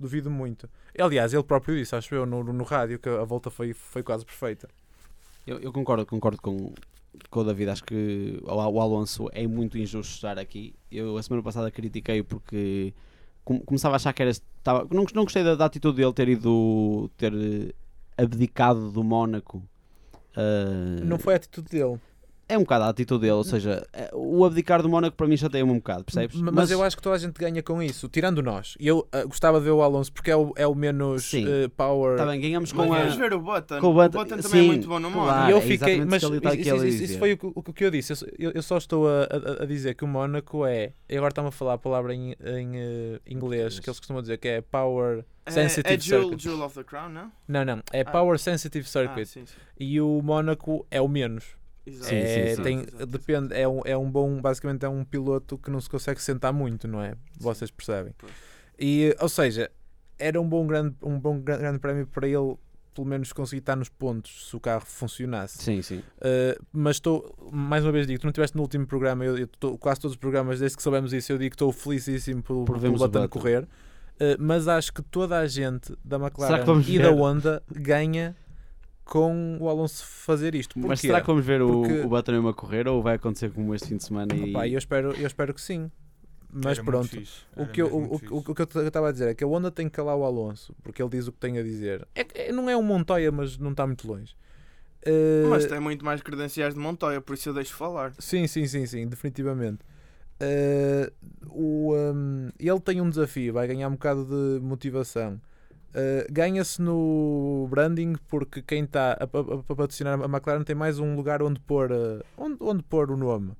[0.00, 0.66] Duvido muito.
[0.98, 4.24] Aliás, ele próprio disse, acho eu, no, no rádio, que a volta foi, foi quase
[4.24, 4.66] perfeita.
[5.46, 6.72] Eu, eu concordo, concordo com,
[7.28, 7.70] com o David.
[7.70, 10.74] Acho que o, o Alonso é muito injusto estar aqui.
[10.90, 12.94] Eu a semana passada critiquei porque
[13.44, 14.30] com- começava a achar que era.
[14.30, 17.10] Estava, não, não gostei da, da atitude dele ter ido.
[17.18, 17.72] ter eh,
[18.16, 19.62] abdicado do Mónaco.
[20.36, 21.98] Ah, Não foi a atitude dele.
[22.52, 25.36] É um bocado a atitude dele, ou seja, eh, o abdicar do Mónaco para mim
[25.36, 26.36] chateia-me um bocado, percebes?
[26.36, 28.76] M- Mas, eu acho que toda a gente ganha com isso, tirando nós.
[28.80, 31.46] E eu ah, gostava de ver o Alonso porque é o, é o menos Sim.
[31.48, 32.12] eh, power.
[32.14, 32.98] Está bem, ganhamos Mas com a.
[32.98, 33.80] vamos ver o Button.
[33.80, 35.26] com o o Button, Button, também sim, é muito bom no modo.
[35.26, 35.50] claro.
[35.52, 37.84] Eu é fiquei, mas isso aqui isso, a isso- isso foi o, que- o que
[37.84, 38.12] eu disse.
[38.12, 40.92] Eu só- Eu, eu só estou a, a- a dizer que o Mónaco é.
[41.08, 44.38] E agora está-me a falar a palavra em, em eh, inglês que eles costumam dizer
[44.38, 46.42] que é Power É, Sensitive é Jewel, Circuit.
[46.42, 47.30] Jewel of the Crown, não?
[47.46, 47.82] Não, não.
[47.92, 48.04] É Ah.
[48.10, 49.26] Power Sensitive Ah, Circuit.
[49.26, 49.54] sim, sim.
[49.78, 51.59] E o Mónaco é o menos.
[51.86, 52.08] Exato.
[52.10, 52.62] Sim, é, sim, sim.
[52.62, 55.88] tem, Exato, depende, é um, é um bom, basicamente é um piloto que não se
[55.88, 57.14] consegue sentar muito, não é?
[57.38, 58.14] Vocês percebem.
[58.18, 58.32] Pois.
[58.78, 59.70] E, ou seja,
[60.18, 62.56] era um bom grande, um bom gra- grande prémio para ele
[62.92, 65.62] pelo menos conseguir estar nos pontos se o carro funcionasse.
[65.62, 65.98] Sim, sim.
[66.18, 69.46] Uh, mas estou, mais uma vez digo, tu não estiveste no último programa, eu, eu
[69.46, 72.64] tô- quase todos os programas, desde que soubemos isso, eu digo que estou felicíssimo por,
[72.64, 73.62] Por por vermos o o Button correr.
[73.62, 77.04] Uh, mas acho que toda a gente da McLaren e ver?
[77.04, 78.36] da Honda ganha
[79.10, 80.78] com o Alonso fazer isto.
[80.78, 81.08] Mas Porquê?
[81.08, 83.74] será que vamos ver o, Porque- o Button mesmo a correr ou vai acontecer como
[83.74, 84.32] este fim de semana?
[84.34, 84.50] E...
[84.50, 85.90] Opa, eu, espero, eu espero que sim.
[86.52, 87.22] Mas Era pronto,
[87.56, 89.70] o que, eu, o, o, o que eu estava a dizer é que a Honda
[89.70, 92.06] tem que calar o Alonso, porque ele diz o que tem a dizer.
[92.14, 94.34] É, é- não é um Montoya, mas não está muito longe.
[95.02, 98.12] Eh, Mas tem muito mais credenciais de Montoya, por isso eu deixo falar.
[98.18, 99.78] Sim, sim, sim, sim, definitivamente.
[100.40, 101.12] Eh,
[101.48, 105.40] o, um, ele tem um desafio, vai ganhar um bocado de motivação.
[105.92, 110.98] Eh, Ganha-se no branding porque quem está a, a- a patrocinar a McLaren tem mais
[110.98, 113.52] um lugar onde pôr, eh, onde, onde pôr o nome.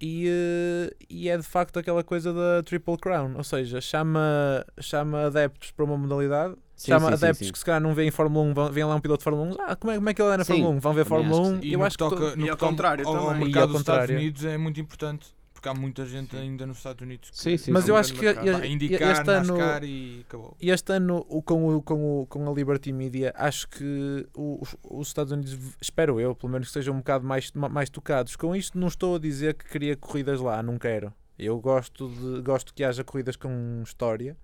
[0.00, 5.26] E, eh, e é de facto aquela coisa da Triple Crown, ou seja, chama, chama
[5.26, 7.52] adeptos para uma modalidade, Sim, chama sim, adeptos sim.
[7.52, 9.56] que se calhar não veem Fórmula 1, vão- veem lá um piloto de Fórmula 1,
[9.58, 10.80] ah, como é, como é que ele é na Sim, Fórmula 1?
[10.80, 12.50] Vão ver Fórmula acho 1 que E eu acho que que toca, to- no e
[12.50, 13.40] ao que contrário ao, ao também.
[13.40, 14.10] E mercado ao dos Estados.
[14.14, 15.34] Unidos é muito importante.
[15.66, 17.90] Porque há muita gente ainda nos Estados Unidos que Sim, sim, Mas sim.
[17.90, 20.56] eu acho que e- e- indicar este ano- e acabou.
[20.60, 24.76] E este ano, com, o, com, o, com a Liberty Media, acho que o- os,
[24.84, 28.36] os Estados Unidos, espero eu, pelo menos que sejam um bocado mais, ma- mais tocados.
[28.36, 31.12] Com isto, não estou a dizer que queria corridas lá, não quero.
[31.38, 34.36] Eu gosto, de, gosto que haja corridas com história.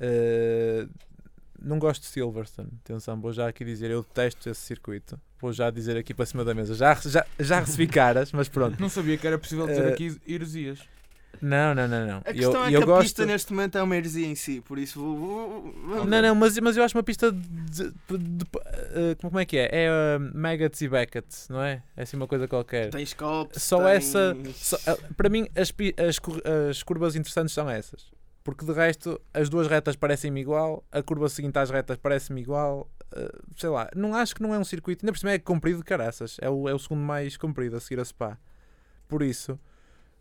[0.00, 0.86] Eh,
[1.60, 5.20] não gosto de Silverstone, atenção, vou já aqui dizer, eu detesto esse circuito.
[5.40, 6.74] Vou já dizer aqui para cima da mesa.
[6.74, 8.80] Já, já, já recebi caras, mas pronto.
[8.80, 10.80] Não sabia que era possível dizer Eh, aqui heresias.
[11.40, 12.16] Não, não, não, não.
[12.24, 13.02] A Eu, questão é eu que a gosto...
[13.02, 15.16] pista neste momento é uma heresia em si, por isso vou.
[15.16, 19.38] vou- vou- Não, não, mas, mas eu acho uma pista de, de- de- eh, como
[19.38, 19.68] é que é?
[19.70, 21.82] É uh, Maggots e Beckett, não é?
[21.96, 22.90] É assim uma coisa qualquer.
[22.90, 25.72] Tens copos, Só tens- essa- Só- eh, para mim, as,
[26.08, 26.18] as,
[26.70, 28.06] as curvas interessantes são essas.
[28.42, 32.90] Porque de resto, as duas retas parecem-me igual, a curva seguinte às retas parece-me igual.
[33.14, 35.04] Eh, sei lá, não acho que não é um circuito.
[35.04, 36.36] Ainda por cima é comprido de caraças.
[36.40, 38.38] É o, é o segundo mais comprido a seguir a Spa.
[39.08, 39.58] Por isso.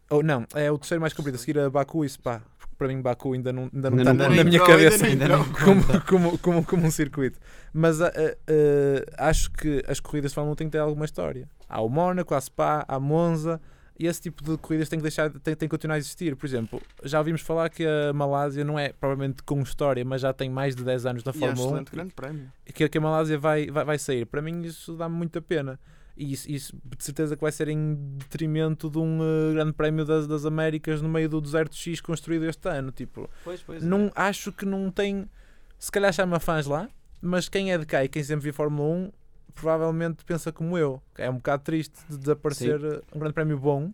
[0.10, 2.42] Ou não, é o terceiro mais comprido a seguir a Baku e Spa.
[2.58, 5.06] Porque para mim, Baku ainda não, ainda não está não na, na minha não cabeça
[5.06, 7.40] Ainda não como, como, como, como um circuito.
[7.74, 11.50] Mas ah, ah, acho que as corridas de Fórmula 1 têm que ter alguma história.
[11.68, 13.60] Há o Mónaco, há a Spa, há a Monza.
[14.00, 16.36] E esse tipo de corridas tem que, deixar, tem, tem que continuar a existir.
[16.36, 20.32] Por exemplo, já ouvimos falar que a Malásia não é provavelmente com história, mas já
[20.32, 22.52] tem mais de 10 anos na E é um Fórmula 1 excelente grande prémio.
[22.68, 24.26] e que, que a Malásia vai, vai, vai sair.
[24.26, 25.80] Para mim, isso dá-me muita pena.
[26.16, 30.04] E isso, isso de certeza que vai ser em detrimento de um eh, grande prémio
[30.04, 32.92] das, das Américas no meio do deserto X construído este ano.
[32.92, 33.84] Tipo, Pois, pois.
[33.84, 35.30] não acho que não tem.
[35.78, 36.90] Se calhar chama fãs lá,
[37.22, 39.12] mas quem é de cá e quem sempre viu Fórmula 1
[39.60, 41.02] provavelmente pensa como eu.
[41.18, 43.92] É um bocado triste de desaparecer eh, um grande prémio bom.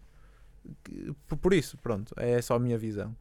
[0.84, 3.15] que- Por, por isso, pronto, é só a minha visão.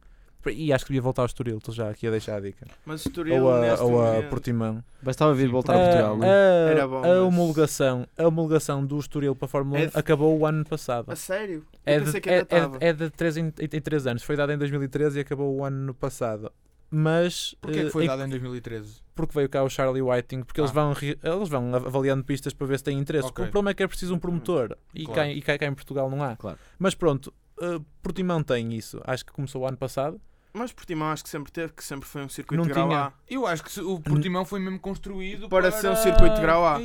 [0.45, 2.67] E acho que devia voltar ao Estoril, estou já aqui a deixar a dica.
[2.85, 4.83] Mas o Estoril Ou a, neste ou a Portimão.
[5.01, 6.29] Bastava vir Sim, voltar a A- Portugal, não é?
[6.29, 9.87] a, Era bom, a mas- homologação, a homologação do Estoril para a Fórmula 1 É
[9.87, 11.09] de- acabou o ano passado.
[11.09, 11.65] A sério?
[11.85, 12.77] É Eu de, que é, ainda é, estava.
[12.81, 14.23] é de 3 em, em 3 anos.
[14.23, 16.51] Foi dado em 2013 e acabou o ano passado.
[16.95, 19.01] Mas Porquê é eh, que foi em- dado em 2013?
[19.15, 20.73] porque veio cá o Charlie Whiting, porque eles, Ah.
[20.73, 23.27] vão, ri- eles vão avaliando pistas para ver se têm interesse.
[23.27, 23.45] Ok.
[23.45, 25.21] O problema é que é preciso um promotor e, Claro.
[25.21, 26.35] cá, e cá, cá em Portugal não há.
[26.35, 26.57] Claro.
[26.77, 29.01] Mas pronto, uh, Portimão tem isso.
[29.05, 30.19] Acho que começou o ano passado.
[30.53, 32.99] Mas Portimão acho que sempre teve, que sempre foi um circuito Não de grau tinha.
[33.05, 33.13] A.
[33.27, 36.79] Eu acho que o Portimão foi mesmo construído Para ser um circuito de grau A.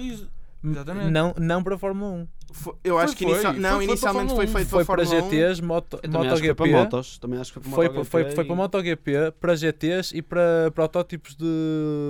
[0.65, 1.11] Exatamente.
[1.11, 2.29] Não, não para a Fórmula 1.
[2.51, 3.33] Foi- eu acho que foi.
[3.35, 4.53] inicia- Foi- não, foi para inicialmente foi Fórmula 1.
[4.53, 5.31] feito Foi para para Fórmula 1.
[5.31, 6.83] GTs, moto, Eu também acho que foi para MotoGP.
[6.97, 7.19] motos.
[7.19, 10.23] Também acho que foi para Foi, MotoGP foi, foi para e- MotoGP, para GTs e
[10.23, 11.45] para protótipos de.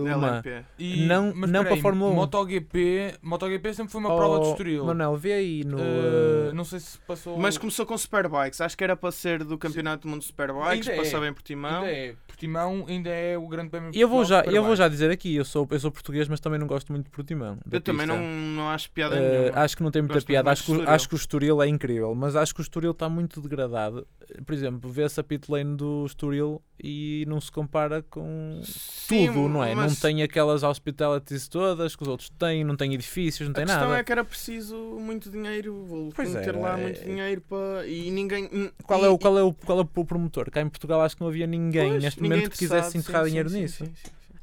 [0.06, 0.64] LMP.
[0.78, 2.14] E- Não- mas não peraí, para Fórmula 1.
[2.14, 4.84] MotoGP, MotoGP sempre foi uma prova de Oh, Estoril.
[4.84, 5.76] Manel, vê aí no.
[5.78, 7.38] Uh, não sei se passou.
[7.38, 8.60] Mas começou com Superbikes.
[8.60, 10.88] Acho que era para ser do Campeonato do Mundo de Superbikes.
[10.88, 10.96] Ainda é.
[10.96, 11.82] Passava em Portimão.
[11.82, 12.14] Ainda é.
[12.26, 15.44] Portimão ainda é o grande prémio eu vou, já, eu vou já dizer aqui, eu
[15.44, 17.58] sou, eu sou português, mas também não gosto muito de Portimão.
[17.70, 18.20] Eu também pista.
[18.22, 19.58] não, não acho piada Eh, nenhuma.
[19.60, 20.50] acho que não tem muita piada.
[20.52, 23.40] Acho que, acho que o Estoril é incrível, mas acho que o Estoril está muito
[23.40, 24.06] degradado.
[24.46, 29.48] Por exemplo, vê-se a pit lane do Estoril e não se compara com Sim, tudo,
[29.48, 29.74] não é?
[29.74, 33.54] Não mas tem aquelas hospitalities todas que os outros têm, não tem edifícios, não A
[33.56, 34.00] tem questão nada.
[34.00, 35.84] é que era preciso muito dinheiro.
[35.84, 37.86] Vou Pois meter é, lá é- muito dinheiro para.
[37.86, 38.70] E ninguém.
[38.84, 40.50] Qual é, o, qual, é o, qual é o promotor?
[40.50, 43.24] Cá em Portugal acho que não havia ninguém Pois, neste ninguém momento que quisesse enterrar
[43.24, 43.84] sim, dinheiro sim, nisso.
[43.86, 43.92] sim.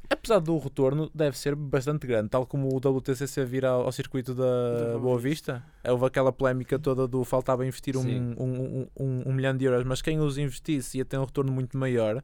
[0.08, 4.34] Apesar do retorno, deve ser bastante grande, tal como o WTCC vir ao, ao circuito
[4.34, 5.62] da Boa Vista.
[5.86, 9.84] Houve aquela polémica toda do faltava investir um, um, um, um- um milhão de euros,
[9.84, 12.22] mas quem os investisse ia ter um retorno muito maior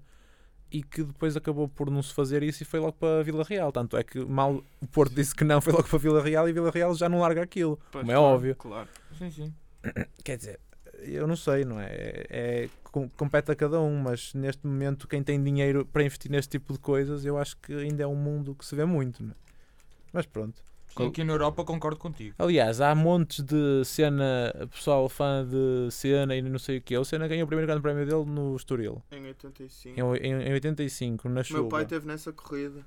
[0.71, 3.71] e que depois acabou por não se fazer isso e foi logo para Vila Real.
[3.71, 6.53] Tanto é que mal o Porto disse que não, foi logo para Vila Real e
[6.53, 7.79] Vila Real já não larga aquilo.
[7.91, 8.57] Pois, como é claro, óbvio.
[8.57, 8.89] Claro.
[9.19, 9.55] Sim, sim.
[10.25, 10.61] Quer dizer,
[11.03, 11.87] eu não sei, não é?
[11.91, 12.69] É, é-
[13.17, 16.79] compete a cada um, mas neste momento quem tem dinheiro para investir neste tipo de
[16.79, 19.35] coisas, eu acho que ainda é um mundo que se vê muito, não é?
[20.13, 20.61] Mas pronto.
[20.95, 22.35] Sim, aqui na Europa concordo contigo.
[22.39, 26.95] Aliás, há montes de cena, pessoal fã de cena e não sei o que.
[26.99, 29.99] O Senna ganhou o primeiro grande prémio dele no Estoril, Em 85.
[29.99, 31.61] em, em, em 85, na O chuva.
[31.61, 32.85] meu pai teve nessa corrida.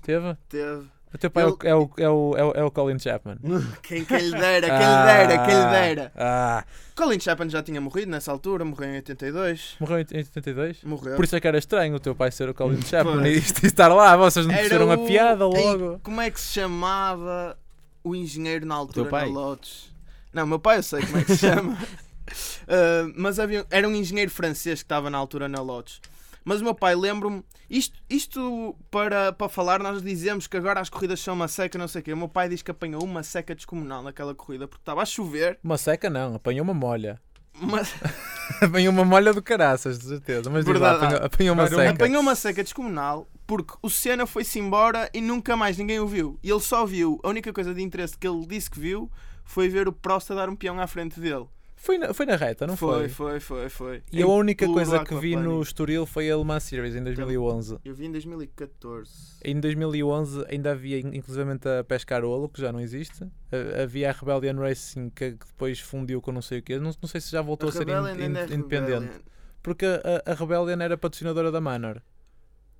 [0.00, 0.34] Teve?
[0.48, 0.88] Teve.
[1.12, 3.38] O teu pai é o- é, o, é, o, é, o, é o Colin Chapman.
[3.82, 6.12] Quem, quem lhe dera, quem lhe dera, quem lhe dera.
[6.16, 9.76] Ah, Colin Chapman já tinha morrido nessa altura, morreu em 82.
[9.80, 10.82] morreu em 82?
[10.84, 11.16] Morreu.
[11.16, 13.38] Por isso é que era estranho o teu pai ser o Colin Chapman e, e
[13.38, 14.16] estar lá.
[14.16, 16.00] Vocês não Era perceberam a o- piada Ei, logo.
[16.02, 17.56] como é que se chamava
[18.04, 19.90] o engenheiro na altura na Lotus.
[20.32, 21.72] Não, meu pai eu sei como é que se chama.
[21.72, 26.00] Uh, mas havia, era um engenheiro francês que estava na altura na Lotus.
[26.48, 30.88] Mas o meu pai, lembro-me, isto, isto para, para falar, nós dizemos que agora as
[30.88, 32.12] corridas são uma seca, não sei o quê.
[32.14, 35.58] O meu pai diz que apanhou uma seca descomunal naquela corrida porque estava a chover,
[35.62, 37.20] Uma seca não, apanhou uma molha.
[37.60, 37.94] mas
[38.62, 40.48] apanhou uma molha do caraças, de certeza.
[40.48, 41.14] Mas diz lá, Verdade.
[41.16, 41.90] apanhou, apanhou uma seca.
[41.90, 46.38] apanhou uma seca descomunal porque o Senna foi-se embora e nunca mais ninguém o viu.
[46.42, 49.10] E ele só viu, a única coisa de interesse que ele disse que viu
[49.44, 51.44] foi ver o Prost a dar um peão à frente dele.
[51.80, 53.08] Foi, na, foi na reta, não foi?
[53.08, 54.02] foi, foi, foi.
[54.12, 56.94] E a Em única puro coisa que vi no Estoril foi a Le Mans Series
[56.96, 57.78] em 2011.
[57.84, 59.10] Eu vi em 2014.
[59.44, 63.24] Em 2011 ainda havia in- inclusivamente a Pescarolo, que já não existe.
[63.52, 66.78] A- Havia a Rebellion Racing, que depois fundiu com não sei o quê.
[66.78, 68.90] Não, não sei se já voltou a, ser Rebellion in- ainda é in- independente.
[68.92, 69.20] Rebellion.
[69.62, 72.02] Porque a, a Rebellion era patrocinadora da Manor.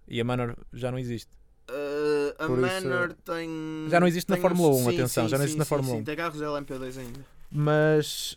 [0.08, 1.30] E a Manor já não existe.
[1.70, 3.48] Uh, a Por isso- Manor tem.
[3.90, 5.58] Já não existe na tem Fórmula uns- 1, sim, atenção, sim, já não sim, existe
[5.58, 6.04] na sim, Fórmula sim, 1.
[6.04, 7.37] Tem carros LMP2 ainda.
[7.50, 8.36] Mas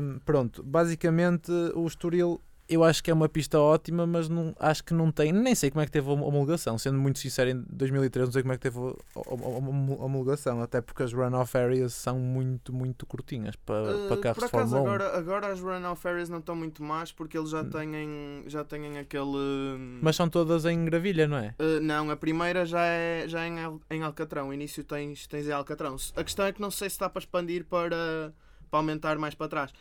[0.00, 4.82] hum, pronto, basicamente o Estoril eu acho que é uma pista ótima, mas não, acho
[4.82, 7.64] que não tem, nem sei como é que teve a homologação, sendo muito sincero, em
[7.68, 12.18] 2013 não sei como é que teve a, homologação, até porque as runoff areas são
[12.18, 14.86] muito, muito curtinhas para, Uh, para carros por de acaso Fórmula 1.
[14.86, 18.98] agora, agora as runoff areas não estão muito más porque eles já têm, já têm
[18.98, 19.98] aquele.
[20.00, 21.54] Mas são todas em gravilha, não é?
[21.58, 24.48] Uh, não, a primeira já é, já é em, em Alcatrão.
[24.48, 25.96] O início tens, tens em Alcatrão.
[26.16, 28.32] A questão é que não sei se dá para expandir para,
[28.74, 29.72] para aumentar mais para trás.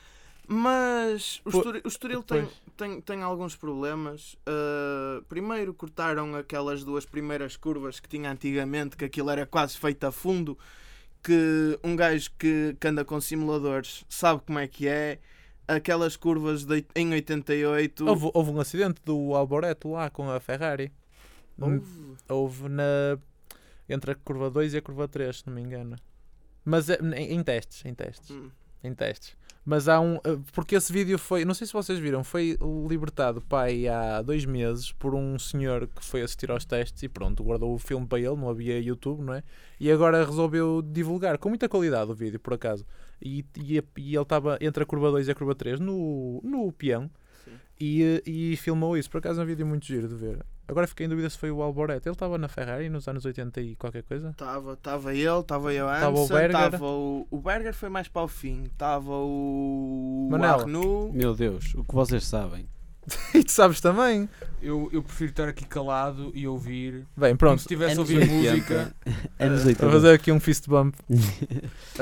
[0.48, 4.36] Mas o Estoril, o Estoril tem, tem, tem alguns problemas.
[4.48, 10.04] Uh, primeiro cortaram aquelas duas primeiras curvas que tinha antigamente, que aquilo era quase feito
[10.04, 10.56] a fundo.
[11.24, 15.18] Que um gajo que, que anda com simuladores sabe como é que é.
[15.68, 18.06] Aquelas curvas de, em 88.
[18.06, 20.92] Houve, houve um acidente do Alboreto lá com a Ferrari.
[21.58, 22.16] Houve.
[22.30, 23.18] Houve na
[23.90, 25.96] entre a curva 2 e a curva 3, se não me engano.
[26.66, 28.30] Mas é- em, em testes, em testes.
[28.30, 28.50] Hum.
[28.84, 29.36] Em testes.
[29.66, 30.16] Mas há um.
[30.16, 31.46] eh, Porque esse vídeo foi.
[31.46, 32.58] Não sei se vocês viram, foi
[32.90, 37.42] libertado pai há dois meses por um senhor que foi assistir aos testes e pronto,
[37.44, 39.44] guardou o filme para ele, não havia YouTube, não é?
[39.80, 42.86] E agora resolveu divulgar com muita qualidade o vídeo, por acaso.
[43.22, 46.70] E, e, e ele estava entre a curva 2 e a curva 3 no, no
[46.74, 47.10] peão
[47.46, 47.52] Sim.
[47.80, 49.10] e, e filmou isso.
[49.10, 50.46] Por acaso é um vídeo muito giro de ver.
[50.68, 52.08] Agora fiquei em dúvida se foi o Alboreto.
[52.08, 54.30] Ele estava na Ferrari nos anos 80 e qualquer coisa.
[54.30, 56.50] Estava tava ele, estava eu Tava o antes, Berger.
[56.66, 60.62] estava o, o Berger foi mais para o fim, estava o Manel.
[60.62, 61.14] Arnoux.
[61.14, 62.68] Meu Deus, o que vocês sabem.
[63.36, 64.30] e tu sabes também.
[64.62, 67.06] Eu, eu prefiro estar aqui calado e ouvir.
[67.18, 67.60] Bem, Como pronto.
[67.60, 68.34] se estivesse a ouvir 80.
[68.34, 68.96] música.
[69.38, 69.92] Anos Vou 80.
[69.92, 70.96] fazer aqui um fist bump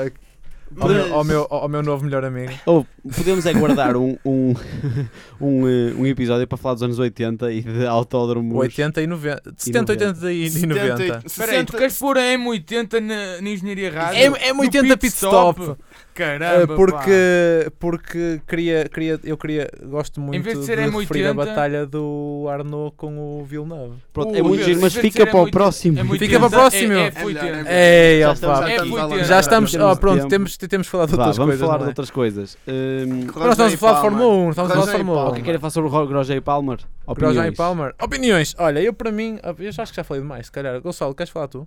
[0.78, 2.52] ao, meu, ao, meu, ao meu novo melhor amigo.
[2.66, 4.54] Ou podemos é guardar um, um,
[5.40, 8.56] um, eh, um episódio para falar dos anos 80 e de autódromos.
[8.56, 9.54] 80 e 90.
[9.56, 11.22] 70, 80 e, e 90.
[11.26, 14.36] Espera aí, tu queres pôr a M80 na, na engenharia rádio?
[14.36, 15.76] É, é No 80 pit stop.
[16.14, 21.26] Caramba, Uh, porque porque queria, queria, eu queria, gosto muito vez de de, ser referir
[21.26, 23.96] a M80, batalha do Arnaud com o Villeneuve.
[24.12, 25.96] Pronto, Uh, é muito giro, mas em fica ser para o M80, próximo.
[25.98, 26.92] M80 Fica para o próximo.
[26.92, 27.24] É, É é F80.
[27.24, 27.66] melhor.
[27.66, 28.34] Ei, Já opa.
[28.34, 29.00] estamos a É tanto F80.
[29.00, 29.24] alongar.
[29.24, 31.66] Já estamos, oh, pronto, temos, temos falado de Vá, outras vamos coisas.
[31.66, 31.88] falar não de é?
[31.90, 32.58] outras coisas.
[32.66, 35.28] Hum, Mas nós estamos a falar de Fórmula 1, estamos a falar de Fórmula 1.
[35.28, 36.78] o que querem falar sobre o Roger e Palmer?
[37.06, 37.56] Grosjean e Opiniões.
[37.56, 37.94] Palmer.
[38.02, 38.54] Opiniões.
[38.58, 40.80] Olha, eu para mim, eu já acho que já falei demais, se calhar.
[40.80, 41.66] Gonçalo, queres falar tu?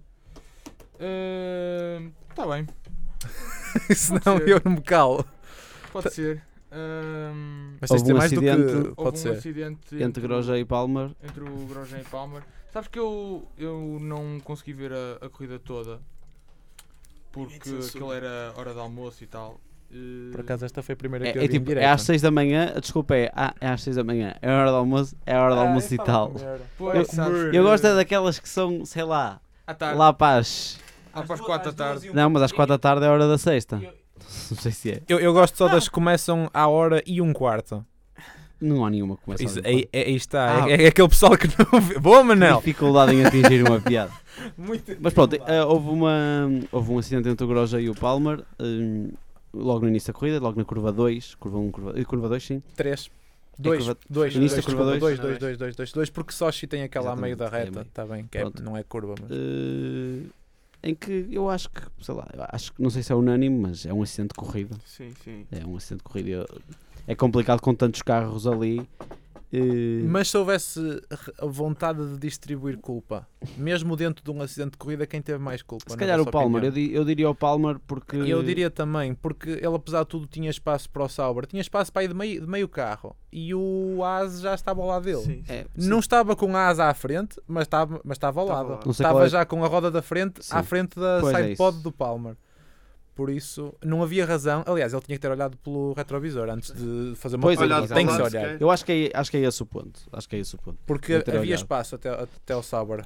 [2.30, 2.68] Está bem,
[3.96, 4.48] Senão ser.
[4.50, 5.26] eu não me calo.
[5.92, 6.42] pode ser.
[6.72, 8.74] Ahm, Mas tens de ter um mais do que acidente.
[8.74, 9.30] pode houve um ser.
[9.32, 11.12] acidente Entre Grosjean e Palmer.
[11.24, 12.42] entre o Grosjean e Palmer.
[12.74, 16.00] Sabes que eu, eu não consegui ver a, a corrida toda
[17.44, 17.88] porque censura.
[17.88, 19.60] aquilo era hora de almoço e tal.
[19.92, 21.86] Eh, Por acaso esta foi a primeira que É, eu é vi em tipo, é
[21.86, 24.72] às 6 da manhã, desculpa, é, ah, é às 6 da manhã, é a hora
[24.72, 26.34] do almoço, é a hora do Ah, almoço e tal.
[26.78, 29.40] Pois, sabes, Eu gosto é daquelas que são, sei lá,
[29.96, 30.80] lá para as.
[31.14, 32.12] lá para as 4 da tarde.
[32.14, 33.78] Não, mas às 4 da tarde é a hora da sexta.
[34.50, 35.02] Não sei se é.
[35.08, 37.86] Eu, eu gosto só das que começam à hora e um quarto.
[38.66, 40.66] Não há nenhuma que comece Isso, aí, aí está.
[40.66, 40.70] Ah.
[40.70, 42.00] É, é aquele pessoal que não vê.
[42.00, 42.58] Boa, Manel!
[42.58, 44.12] Dificuldade em atingir uma piada.
[44.58, 48.44] Muito Mas pronto, eh, houve, uma, houve um acidente entre o Grosjean e o Palmer,
[48.60, 49.12] hum,
[49.54, 52.44] logo no início da corrida, logo na curva 2, curva 1, curva, eh, curva 2
[52.44, 52.64] sim.
[52.76, 53.10] 3.
[53.58, 55.20] 2, curva- 2, início da curva 2, dois?
[55.20, 58.26] 2, 2, 2, 2, 2, porque Sochi tem aquela a meio da reta, está bem,
[58.30, 59.32] que é- não é curva, mas...
[59.32, 60.24] Eh,
[60.84, 63.86] em que eu acho que, sei lá, acho que não sei se é unânime, mas
[63.86, 64.76] é um acidente de corrida.
[64.86, 65.46] Sim, sim.
[65.52, 66.46] É um acidente de corrida.
[67.08, 68.88] É complicado com tantos carros ali.
[69.54, 70.80] eh, Mas se houvesse
[71.44, 75.86] vontade de distribuir culpa, mesmo dentro de um acidente de corrida, quem teve mais culpa?
[75.88, 78.18] se calhar o Palmer, eu, di- eu diria o Palmer porque.
[78.18, 81.94] Eu diria também, porque ele apesar de tudo tinha espaço para o Sauber, tinha espaço
[81.94, 85.22] para ir de meio, de meio carro e o As já estava ao lado dele.
[85.22, 85.54] Sim, sim.
[85.54, 88.90] É, Não estava com a asa à frente, mas estava, mas estava ao Estava lado.
[88.92, 90.56] Estava qual é- já com a roda da frente Sim.
[90.56, 91.84] à frente da Pois é sidepod isso.
[91.84, 92.36] do Palmer.
[93.16, 94.62] Por isso, não havia razão.
[94.68, 97.76] Aliás, ele tinha que ter olhado pelo retrovisor antes de fazer uma Pois é, coisa.
[97.76, 98.62] Olhado Tem que se o olhar.
[98.62, 100.02] Eu acho que, é, acho que é esse o ponto.
[100.12, 100.78] Acho que é esse o ponto.
[100.86, 101.54] Porque havia olhado.
[101.60, 103.06] espaço até, até ao Sauber.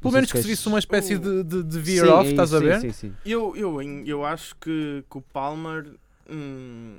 [0.00, 2.52] Pelo menos que se queres- visse uma espécie de, de, de Sim, veer-off, é estás
[2.52, 2.80] a ver?
[2.80, 3.14] Sim, sim, sim.
[3.24, 5.86] Eu, eu, eu acho que, que o Palmer
[6.28, 6.96] hum,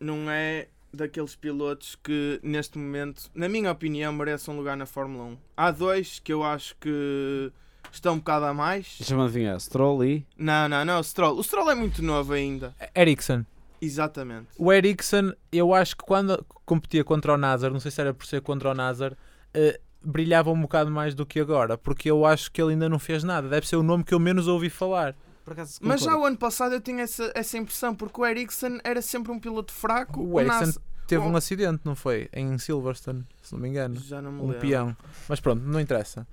[0.00, 5.24] não é daqueles pilotos que neste momento, na minha opinião, merecem um lugar na Fórmula
[5.24, 5.38] 1.
[5.56, 7.52] Há dois que eu acho que
[7.96, 8.96] estão um bocado a mais.
[8.98, 9.58] Deixa-me adivinhar.
[9.60, 10.26] Stroll e.
[10.36, 11.38] Não, não, não, o Stroll.
[11.38, 12.74] O Stroll é muito novo ainda.
[12.96, 13.44] Ericsson.
[13.80, 14.48] Exatamente.
[14.58, 18.24] O Ericsson, eu acho que quando competia contra o Nazar, não sei se era por
[18.26, 19.14] ser contra o Nazar,
[19.52, 22.98] eh, brilhava um bocado mais do que agora, porque eu acho que ele ainda não
[22.98, 23.48] fez nada.
[23.48, 25.14] Deve ser o nome que eu menos ouvi falar.
[25.46, 29.02] Acaso, Mas já o ano passado eu tinha essa, essa impressão, porque o Ericsson era
[29.02, 30.22] sempre um piloto fraco.
[30.22, 32.30] O Ericsson Nas- teve um acidente, não foi?
[32.32, 33.96] Em Silverstone, se não me engano.
[34.00, 34.60] Já não me Um lembro.
[34.60, 34.96] peão.
[35.28, 36.26] Mas pronto, não interessa.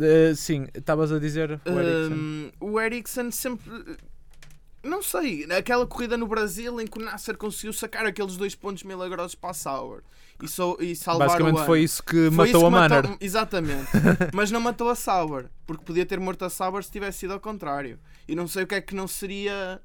[0.00, 2.14] Eh, sim, estavas a dizer o Ericsson.
[2.14, 3.70] Hum, o Ericsson sempre.
[4.82, 8.82] Não sei, aquela corrida no Brasil em que o Nasser conseguiu sacar aqueles dois pontos
[8.82, 10.02] milagrosos para a Sauer
[10.42, 11.66] e, so, e salvar o Basicamente ano.
[11.66, 13.16] foi isso que Foi matou isso a que Manor.
[13.20, 13.90] Exatamente.
[14.34, 17.38] Mas não matou a Sauber, porque podia ter morto a Sauber se tivesse sido ao
[17.38, 17.96] contrário.
[18.26, 19.80] E não sei o que é que não seria.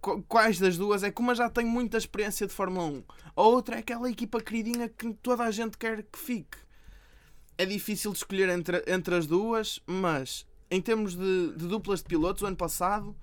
[0.00, 3.04] qu- Quais das duas é que uma já tem muita experiência de Fórmula 1,
[3.36, 6.58] a outra é aquela equipa queridinha que toda a gente quer que fique.
[7.58, 12.06] É difícil de escolher entre, entre as duas, mas em termos de, de duplas de
[12.06, 13.14] pilotos, o ano passado,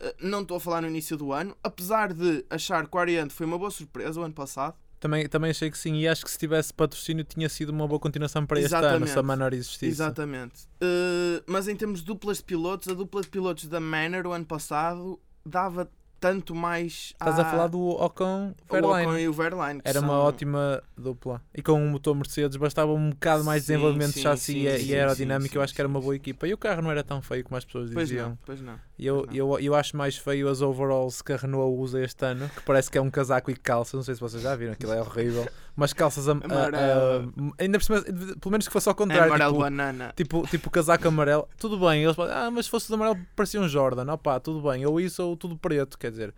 [0.00, 3.34] eh, não estou a falar no início do ano, apesar de achar que o Ariante
[3.34, 6.30] foi uma boa surpresa o ano passado, Também, também achei que sim, e acho que
[6.30, 9.12] se tivesse patrocínio tinha sido uma boa continuação para este ano, Exatamente.
[9.12, 9.86] se a Manor existisse.
[9.86, 10.62] Exatamente.
[10.82, 14.32] Uh, mas em termos de duplas de pilotos, a dupla de pilotos da Manor o
[14.32, 15.90] ano passado dava
[16.24, 17.12] tanto mais.
[17.12, 19.20] Estás a falar do Ocon o Ocon Fairline.
[19.24, 19.80] e o Verline.
[19.84, 21.42] Era uma são- ótima dupla.
[21.54, 24.86] E com um motor Mercedes bastava um bocado mais Sim, desenvolvimento de chassi sim, e,
[24.86, 25.58] e aerodinâmica.
[25.58, 26.48] eu acho que era uma boa equipa.
[26.48, 28.30] E o carro não era tão feio como as pessoas Pois diziam.
[28.30, 28.74] não, pois não.
[28.98, 29.34] E eu, não.
[29.34, 32.90] eu, eu acho mais feio as overalls que a Renault usa este ano, que parece
[32.90, 33.96] que é um casaco e calça.
[33.96, 35.46] Não sei se vocês já viram, aquilo é horrível.
[35.76, 37.32] Mas calças a, a- Amarelo.
[37.58, 39.24] a- ainda por cima, pelo menos que fosse ao É contrário.
[39.24, 40.12] amarelo tipo, banana.
[40.16, 42.04] Tipo, tipo casaco amarelo, tudo bem.
[42.04, 44.86] Eles ah, mas se fosse de amarelo parecia um Jordan, opá, tudo bem.
[44.86, 46.32] Ou isso ou tudo preto, quer dizer,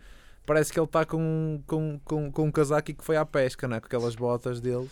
[0.45, 3.67] parece que ele está com, com, com, com um casaco e que foi à pesca,
[3.67, 3.79] não é?
[3.79, 4.89] Com aquelas botas deles.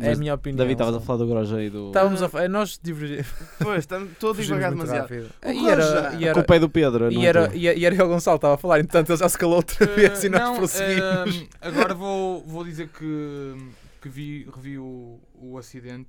[0.00, 0.56] É a minha opinião.
[0.58, 1.88] David, estavas a falar do Groja e do.
[1.88, 3.26] Estávamos a fa- Nós divergimos
[3.58, 5.10] Pois, estou a divagar demasiado.
[5.44, 7.12] O E era, e A era, culpa é do Pedro.
[7.12, 9.28] e é era, e era, e era o Gonçalo estava a falar, entretanto ele já
[9.28, 11.36] se calou outra vez e nós não, prosseguimos.
[11.36, 13.56] ehm, agora vou, vou dizer que,
[14.00, 16.08] que vi, revi o, o acidente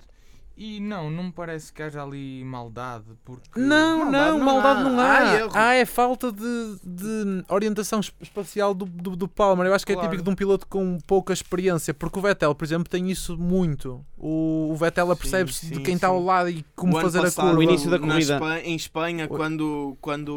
[0.56, 3.04] e não, não me parece que haja ali maldade.
[3.24, 4.84] Porque Não, Maldade não, não maldade há.
[4.84, 5.48] não há.
[5.54, 5.68] Há.
[5.70, 9.66] Ah, é falta de, de orientação es- espacial do, do, do Palmer.
[9.66, 10.08] Eu acho que é Claro.
[10.10, 14.04] típico de um piloto com pouca experiência, porque o Vettel, por exemplo, tem isso muito.
[14.16, 17.44] O, o Vettel apercebe-se de quem está ao lado e como O fazer a passado,
[17.46, 17.58] curva.
[17.58, 18.34] O início da corrida.
[18.34, 20.30] Espa- em Espanha, O- quando, quando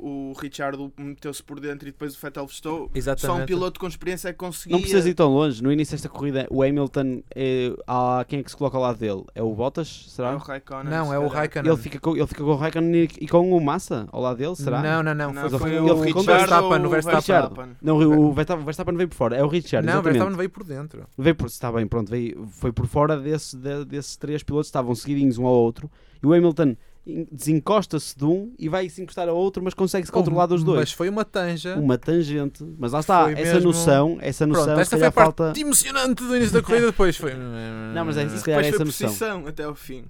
[0.00, 3.46] o Richard meteu-se por dentro e depois o Vettel festou, só um Exatamente.
[3.46, 4.72] piloto com experiência é que conseguia.
[4.74, 5.62] Não precisas ir tão longe.
[5.62, 8.98] No início desta corrida, o Hamilton, é, há quem é que se coloca ao lado
[8.98, 9.24] dele?
[9.34, 10.04] É o Bottas?
[10.06, 10.34] É Será?
[10.34, 11.26] o Raikkonen, Não, é o.
[11.28, 11.70] Raikkonen.
[11.72, 14.36] Ele fica, com, ele fica com o Raikkonen e, e com o Massa ao lado
[14.38, 14.56] dele?
[14.56, 14.82] Será?
[14.82, 15.32] Não, não, não.
[15.32, 16.22] Não, foi, foi ele o, o.
[16.22, 16.82] Verstappen.
[16.82, 17.76] O o Verstappen.
[17.82, 19.36] Não, o Verstappen, o Verstappen veio por fora.
[19.36, 20.02] É o Richard, Não, o.
[20.02, 21.04] Verstappen veio por dentro.
[21.16, 24.94] Veio por, está bem, pronto, veio, foi por fora desse, de- desses três pilotos, estavam
[24.94, 25.90] seguidinhos um ao outro,
[26.22, 26.76] e o Hamilton
[27.30, 30.80] desencosta-se de um e vai se encostar a outro, mas consegue-se controlar dos dois.
[30.80, 31.74] Mas foi uma tanja.
[31.76, 35.12] Uma tangente, mas lá está, Foi essa mesmo- noção, essa noção, Pronto, esta foi a
[35.12, 35.60] parte falta...
[35.60, 36.86] emocionante do início da corrida.
[36.86, 37.34] Depois foi.
[37.34, 38.44] Não, mas é isso.
[38.44, 39.46] Calhar depois foi essa noção.
[39.46, 40.04] até ao fim.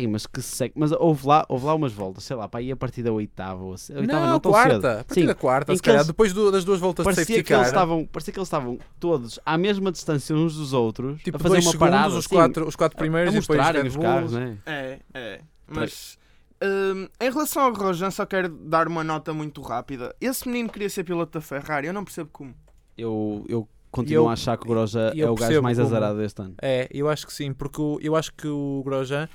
[0.00, 2.70] Ih, mas que seco, mas houve lá, houve lá umas voltas, sei lá, para ir
[2.70, 4.74] a partir da oitava, ou se- oitava não, não, tão quarta.
[4.76, 4.86] cedo.
[4.86, 5.98] A partir Sim, da quarta, em se que calhar.
[6.02, 8.46] eles- Depois do- das duas voltas de parecia safety que, eles estavam, parecia que eles
[8.46, 12.14] estavam todos à mesma distância uns dos outros, Tipo, a fazer dois uma segundos, parada,
[12.14, 14.56] os, sim, quatro, os quatro a- primeiros a e depois os carros, né?
[14.64, 15.40] É, é.
[15.68, 16.18] Mas
[16.62, 20.14] hum, em relação ao Grosjean, só quero dar uma nota muito rápida.
[20.20, 22.54] Esse menino queria ser piloto da Ferrari, eu não percebo como.
[22.96, 25.86] Eu, eu continuo Eu- a achar que o Groja eu é o gajo mais como-
[25.88, 26.54] azarado deste ano.
[26.60, 29.28] É, eu acho que sim, porque o- eu acho que o Grosjean,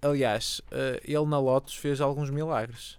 [0.00, 2.98] aliás, eh, ele na Lotus fez alguns milagres.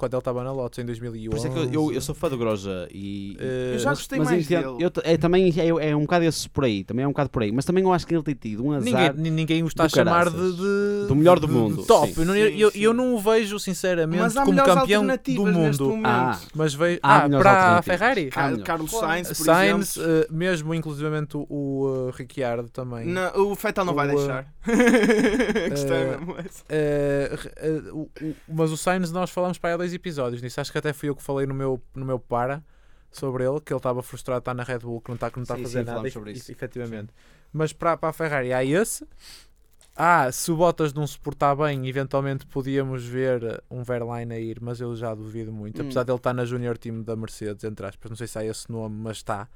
[0.00, 1.28] Quando ele estava na Lotus em 2011.
[1.28, 3.36] Por isso é que eu, eu, eu sou fã do Groja e.
[3.38, 4.90] Eh, Eu já mas- gostei mas mais entendo- dele.
[4.96, 7.42] eu é, também é, é um bocado esse por aí, também é um bocado por
[7.42, 8.82] aí, mas também eu acho que ele tem tido um azar.
[8.84, 12.12] Ninguém, ni- ninguém o está a chamar de, de- Do melhor do mundo, de top.
[12.14, 12.22] sim.
[12.22, 12.78] Eu, Sim, eu, sim.
[12.80, 16.00] eu não o vejo sinceramente Mas como campeão do mundo.
[16.04, 17.82] Ah, Mas veio Há ah, para a.
[17.82, 18.30] Ferrari.
[18.30, 18.58] Car-.
[18.60, 20.22] Carlos Sainz, por Sainz, exemplo.
[20.22, 23.06] eh, mesmo inclusivamente o, eh, Ricciardo também.
[23.06, 24.46] Não, o Fettel não vai O, uh, deixar.
[25.66, 26.64] a questão é uh, mesmo essa.
[28.48, 30.60] Mas o Sainz nós falamos para há dois episódios nisso.
[30.60, 32.62] Acho que até fui eu que falei no meu, no meu para
[33.10, 35.36] sobre ele, que ele estava frustrado de estar na Red Bull, que não está, que
[35.36, 36.50] não está a fazer sim, nada, sobre e- isso.
[36.52, 37.12] efetivamente.
[37.52, 39.06] Mas para, para a Ferrari há esse,
[39.96, 44.58] Ah, se o Bottas não se portar bem, eventualmente podíamos ver um Verline a ir,
[44.60, 45.78] mas eu já duvido muito.
[45.80, 45.84] Hum.
[45.84, 48.70] Apesar dele estar na Junior Team da Mercedes, entre aspas, não sei se há esse
[48.70, 49.48] nome, mas está.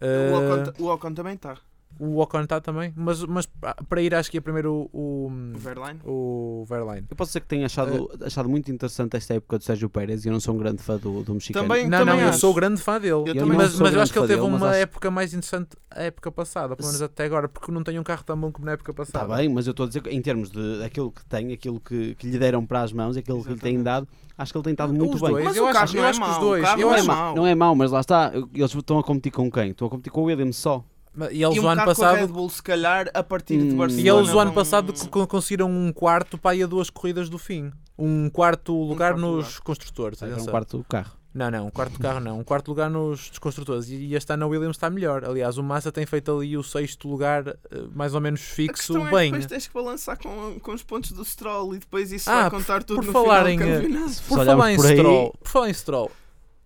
[0.00, 1.58] O Ocon, o Ocon também está.
[1.98, 3.48] O Ocon está também, mas, mas
[3.88, 6.00] para ir acho que é primeiro o, O Verline.
[6.04, 7.06] o Verline.
[7.10, 10.28] Eu posso dizer que tenho achado, achado muito interessante esta época do Sérgio Pérez e
[10.28, 11.66] eu não sou um grande fã do, do mexicano.
[11.68, 12.38] Também- Não, não, eu acho.
[12.38, 13.12] sou grande fã dele.
[13.12, 15.32] Eu Eu também mas, mas eu acho que ele teve dele, uma acho- época mais
[15.34, 18.36] interessante a época passada, pelo menos Se- até agora, porque não tem um carro tão
[18.38, 19.36] bom como na época Está passada.
[19.36, 22.14] bem, mas eu estou a dizer que em termos de aquilo que tem, aquilo que,
[22.16, 23.84] que lhe deram para as mãos, aquilo que lhe têm Exatamente.
[23.84, 25.30] dado, acho que ele tem estado muito Os bem.
[25.30, 26.64] dois, Mas eu acho, é acho que os dois.
[26.64, 27.34] é.
[27.36, 29.70] Não é mau, mas lá está, eles estão a competir com quem?
[29.70, 30.84] Estão a competir com o Williams só.
[31.30, 33.22] E eles e um o ano bocado com a Red passado Bull, se calhar, a
[33.22, 33.76] partir de Hum.
[33.76, 34.06] Barcelona.
[34.06, 34.92] E eles o ano passado
[35.28, 37.70] conseguiram um quarto para ir a duas corridas do fim.
[37.98, 39.60] Um quarto lugar quarto nos lugar.
[39.62, 40.22] construtores.
[40.22, 41.12] Era um quarto do carro.
[41.32, 42.38] Não, não, um quarto carro não.
[42.38, 43.88] Um quarto lugar nos construtores.
[43.88, 45.24] E e este ano a Williams está melhor.
[45.24, 47.56] Aliás, o Massa tem feito ali o sexto lugar, eh,
[47.92, 49.30] mais ou menos A fixo, questão é que bem.
[49.32, 52.50] depois tens que balançar com, com os pontos do Stroll e depois isso Ah, vai
[52.50, 54.22] contar tudo por no falar final em, do eh, campeonato.
[54.28, 56.10] Por falar, em por aí- Stroll, por falar em Stroll,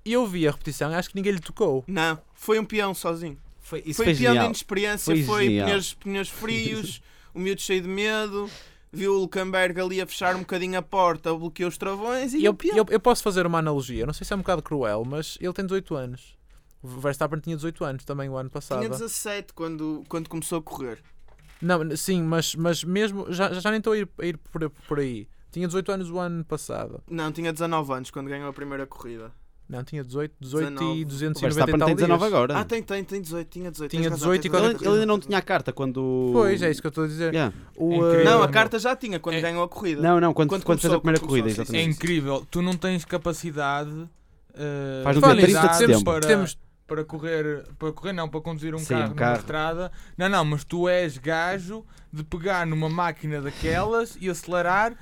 [0.04, 1.82] eu vi a repetição e acho que ninguém lhe tocou.
[1.86, 3.38] Não, foi um peão sozinho.
[3.68, 4.46] Foi, isso foi foi de genial.
[4.46, 7.02] inexperiência, Foi foi, pneus, pneus frios,
[7.34, 8.50] o miúdo cheio de medo,
[8.90, 12.56] viu o Luckenberg ali a fechar um bocadinho a porta, bloqueou os travões e eu,
[12.74, 15.52] eu, eu posso fazer uma analogia, não sei se é um bocado cruel, mas ele
[15.52, 16.38] tem 18 anos.
[16.82, 18.78] O Verstappen tinha 18 anos também o ano passado.
[18.78, 21.02] Tinha 17 quando, quando começou a correr.
[21.60, 23.30] Não, sim, mas, mas mesmo.
[23.32, 25.28] Já, já nem estou a ir, a ir por, por aí.
[25.50, 27.02] Tinha 18 anos o ano passado.
[27.10, 29.32] Não, tinha 19 anos quando ganhou a primeira corrida.
[29.68, 30.98] Não, tinha 18, 18 19.
[30.98, 32.32] e O 290 e tal tem 19 dias.
[32.32, 32.58] agora.
[32.58, 33.90] Ah, tem, tem, tem 18, tinha 18.
[33.90, 36.30] Tinha tens razão, 18 e razão, ele, ele ainda não tinha a carta quando.
[36.32, 37.34] Pois, é isso que eu estou a dizer.
[37.34, 37.54] Yeah.
[37.76, 40.00] O, É eh, Não, a carta já tinha quando É- ganhou a corrida.
[40.00, 41.90] Não, não, quando, Quando quando, fez começou, a primeira quando corrida, sim, É exatamente.
[41.96, 42.46] incrível.
[42.50, 44.08] Tu não tens capacidade.
[44.54, 46.04] eh, Faz no Fala dia nisso, 30 de temos, setembro.
[46.20, 49.38] para, temos, para correr, para correr não, para conduzir um Sim, carro um numa carro.
[49.38, 49.92] estrada.
[50.16, 54.94] Não, não, mas tu és gajo de pegar numa máquina daquelas e acelerar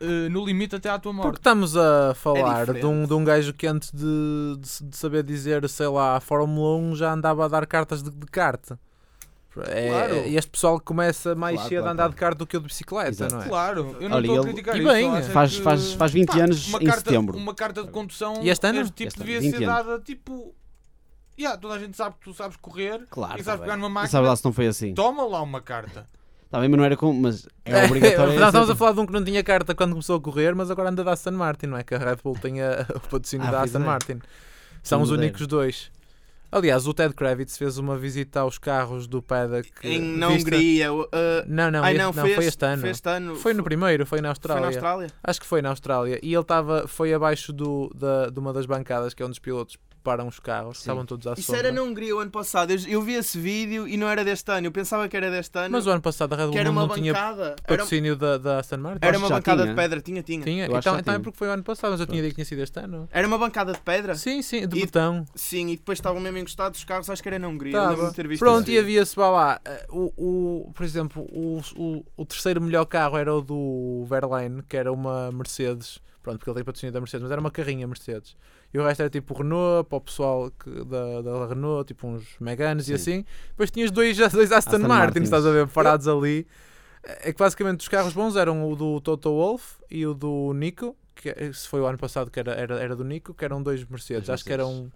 [0.00, 1.36] eh, no limite até à tua porque morte.
[1.38, 2.80] estamos a falar diferente.
[2.80, 6.20] de, um, de um gajo que antes de, de, de saber dizer, sei lá, a
[6.20, 8.72] Fórmula 1 já andava a dar cartas de, de kart.
[9.68, 10.14] É, Claro.
[10.28, 12.12] E este pessoal começa mais Claro, cedo claro, a andar claro.
[12.12, 13.34] de kart do que o de bicicleta, Exato.
[13.36, 13.48] não é?
[13.48, 14.88] Claro, eu não estou a criticar e isso.
[14.92, 17.38] bem, é Faz, que- faz, faz 20 Pá, anos uma em carta, setembro.
[17.38, 18.80] Uma carta de condução E este ano?
[18.82, 20.54] este tipo Este ano, devia 20 ser dada tipo.
[21.38, 23.34] Yeah, toda a gente sabe que tu sabes correr Claro.
[23.34, 23.66] e tá sabes bem.
[23.66, 24.10] pegar numa máquina.
[24.10, 24.92] sabe lá se não foi assim.
[24.94, 26.06] Toma lá uma carta.
[26.46, 27.20] Está bem, mas não era como.
[27.20, 28.34] Mas é obrigatório.
[28.40, 30.70] Nós estamos a falar de um que não tinha carta quando começou a correr, mas
[30.70, 31.82] agora anda da Aston Martin, não é?
[31.82, 33.82] Que a Red Bull tem a- o patrocínio Ah, da Aston é.
[33.84, 34.18] Martin.
[34.82, 35.90] São os únicos dois.
[36.52, 39.68] Aliás, o Ted Kravitz fez uma visita aos carros do paddock.
[39.82, 40.92] Em, na vista- Hungria.
[40.94, 41.06] uh,
[41.48, 42.80] Não, não, ai, este- não, não, foi, foi este, este ano.
[42.80, 43.34] Foi este ano.
[43.36, 44.60] Foi no primeiro, foi na Foi Austrália.
[44.62, 45.06] na Austrália.
[45.24, 46.20] Acho que foi na Austrália.
[46.22, 49.38] E ele estava, foi abaixo do, da, de uma das bancadas, que é onde os
[49.40, 49.76] pilotos
[50.06, 50.76] param os carros.
[50.78, 50.82] Sim.
[50.82, 51.58] Estavam todos à Isso sombra.
[51.68, 52.70] era na Hungria o ano passado.
[52.70, 54.68] Eu, eu vi esse vídeo e não era deste ano.
[54.68, 55.70] Eu pensava que era deste ano.
[55.72, 57.42] Mas o ano passado a Red Bull era não, uma não tinha bancada.
[57.42, 58.98] Era, patrocínio da, da Aston Martin.
[59.04, 59.74] era uma bancada tinha.
[59.74, 60.00] de pedra.
[60.00, 60.44] Tinha, tinha.
[60.44, 60.66] Tinha.
[60.66, 62.44] Eu Então, então é porque foi o ano passado, mas eu tinha ideia que tinha
[62.44, 63.08] sido este ano.
[63.10, 64.14] Era uma bancada de pedra?
[64.14, 65.24] Sim, sim, de E- botão.
[65.34, 67.10] Sim, e depois estavam mesmo encostados os carros.
[67.10, 67.72] Acho que era na Hungria.
[67.72, 68.12] Tava.
[68.12, 69.60] ter visto Pronto, e havia-se vá lá.
[69.64, 74.62] eh, O, o, por exemplo, o, o, o terceiro melhor carro era o do Verlaine,
[74.68, 75.98] que era uma Mercedes.
[76.22, 78.36] Pronto, porque ele tem patrocínio da Mercedes, mas era uma carrinha Mercedes.
[78.76, 82.26] E o resto era tipo Renault, para o pessoal que, da, da Renault, tipo uns
[82.38, 82.94] Meganes e Sim.
[82.94, 83.24] assim.
[83.48, 85.24] Depois tinhas dois, dois Aston, Aston Martins, Martins.
[85.24, 86.46] estás a ver, parados ali.
[87.02, 90.94] É que basicamente os carros bons eram o do Toto Wolff e o do Nico,
[91.14, 93.62] que eh, se foi o ano passado que era, era, era do Nico, que eram
[93.62, 94.26] dois Mercedes.
[94.26, 94.92] Dois Acho que eram.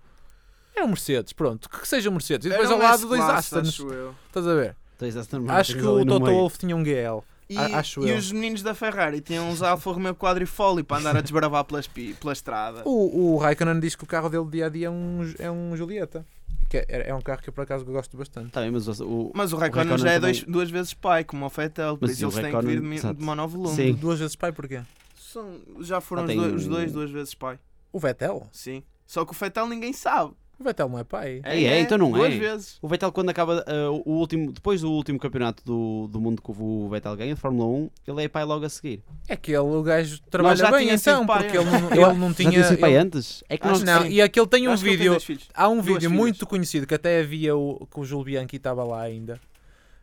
[0.77, 2.45] Eram Mercedes, pronto, que sejam Mercedes.
[2.45, 3.69] E depois Era ao lado dois Astons.
[3.69, 4.15] acho eu.
[4.27, 4.77] Estás a ver?
[4.99, 6.27] Tens Aston Acho Martins que ali o Toto.
[6.27, 7.23] Wolff tinha um GL.
[7.53, 8.17] E, acho e eu.
[8.17, 12.15] os meninos da Ferrari tinham uns Alfa Romeo Quadrifoglio para andar a desbravar pelas, pi-
[12.15, 12.83] pela estrada.
[12.85, 15.77] O, o Raikkonen diz que o carro dele dia a dia é um, é um
[15.77, 16.25] Julieta.
[16.69, 18.51] Que é, é um carro que eu por acaso gosto bastante.
[18.53, 20.95] Tá bem, mas o, o- Mas o Raikkonen Raikkonen já é também- dois, duas vezes
[20.95, 22.97] pai, como o Fettel, por Mas isso o eles têm que vir de, Raikkonen, mi-
[22.97, 23.15] exato.
[23.19, 23.75] de monovolume.
[23.75, 23.93] Sim.
[23.95, 24.81] Duas vezes pai, porquê?
[25.17, 27.59] São- já foram Ah, os, tem dois, os um- dois duas vezes pai.
[27.93, 28.47] O Vettel?
[28.53, 28.85] Sim.
[29.07, 30.33] Só que o Fettel ninguém sabe.
[30.61, 31.41] O Vettel não é pai.
[31.43, 32.39] É, é, então não duas é.
[32.39, 32.79] vezes.
[32.83, 36.51] o Vettel, quando acaba uh, o último, depois do último campeonato do, do mundo que
[36.51, 39.03] o Vettel ganha, de Fórmula 1, ele é pai logo a seguir.
[39.27, 41.61] É que ele, o gajo trabalha já bem tinha então, pai, porque é.
[41.63, 42.51] ele não, ele não Já tinha.
[42.51, 43.43] tinha sido pai ele- antes?
[43.49, 43.83] É que nós.
[43.83, 44.09] Não, sim.
[44.11, 45.47] e aquele tem um Acho que ele tem vídeo.
[45.55, 46.13] Há um Duas vídeo filhas.
[46.13, 49.35] muito conhecido que até havia o, que o Júlio Bianchi estava lá ainda.
[49.35, 49.39] Ou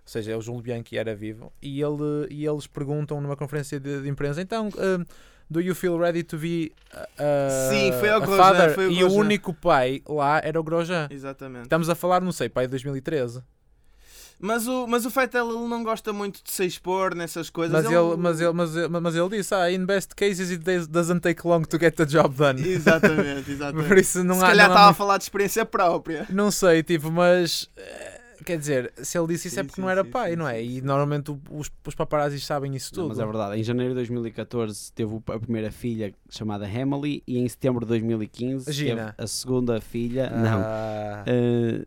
[0.05, 1.53] seja, o Júlio Bianchi era vivo.
[1.61, 5.05] E, ele, e eles perguntam numa conferência de, de imprensa: então, um,
[5.49, 8.75] do you feel ready to be uh, Sim, foi ao a Grosjean, father?
[8.75, 9.19] foi o e o Grosjean.
[9.21, 11.07] único pai lá era o Grosjean.
[11.09, 11.63] Exatamente.
[11.63, 13.41] Estamos a falar, não sei, pai de 2013.
[14.39, 17.73] Mas o, mas o Fettel ele não gosta muito de se expor nessas coisas.
[17.83, 20.85] Mas ele, mas, ele, mas, ele, mas ele disse: ah, in best cases it does-
[20.87, 22.61] doesn't take long to get the job done.
[22.69, 23.87] Exatamente, exatamente.
[23.87, 24.47] Por isso não Se há.
[24.49, 26.27] calhar estava a falar de experiência própria.
[26.29, 27.67] Não sei, tipo, mas.
[28.47, 30.47] Quer dizer, se ele disse isso é porque sim, não era sim, pai, sim, não
[30.47, 30.61] é?
[30.61, 33.09] sim, E normalmente os, os paparazzis sabem isso Não, tudo.
[33.09, 33.59] mas é verdade.
[33.59, 38.71] Em janeiro de 2014 teve a primeira filha chamada Emily e em setembro de 2015
[38.71, 39.07] Gina.
[39.11, 40.29] teve a segunda filha.
[40.29, 40.61] Não.
[40.63, 41.85] Ah, eh,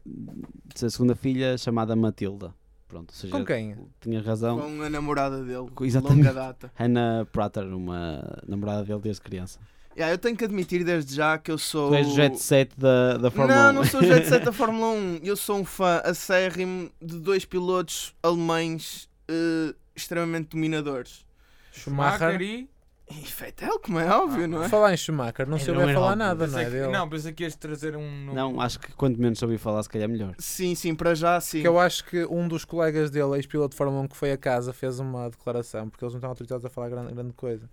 [0.85, 2.55] a segunda filha chamada Matilda.
[2.87, 3.75] Pronto, seja, com quem?
[4.01, 4.59] tinha razão.
[4.61, 5.69] Com a namorada dele.
[5.81, 6.19] Exatamente.
[6.27, 6.71] Longa data.
[6.75, 9.59] Hannah Prater, uma namorada dele desde criança.
[9.97, 11.89] Yeah, eu tenho que admitir desde já que eu sou.
[11.91, 13.73] Tu és o jet set da, da Fórmula Não, 1.
[13.75, 15.21] não sou jet set da Fórmula 1.
[15.25, 21.27] Eu sou um fã acérrimo de dois pilotos alemães eh, extremamente dominadores.
[21.73, 22.41] Schumacher.
[22.41, 22.69] e.
[23.13, 24.69] E Vettel, como é óbvio, não é?
[24.69, 26.17] Falar em Schumacher, não É, não era falar óbvio.
[26.19, 26.89] nada, não é que- dele?
[26.93, 28.09] Não, pensei que ias trazer um.
[28.27, 28.35] nome.
[28.37, 30.33] Não, acho que quanto menos ouvi falar, se calhar melhor.
[30.39, 31.61] Sim, sim, para já sim.
[31.61, 34.37] Que eu acho que um dos colegas dele, ex-piloto de Fórmula 1, que foi a
[34.37, 37.69] casa, fez uma declaração, porque eles não estão autorizados a falar grande, grande coisa.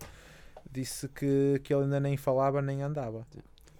[0.72, 3.26] Disse que, que ele ainda nem falava nem andava.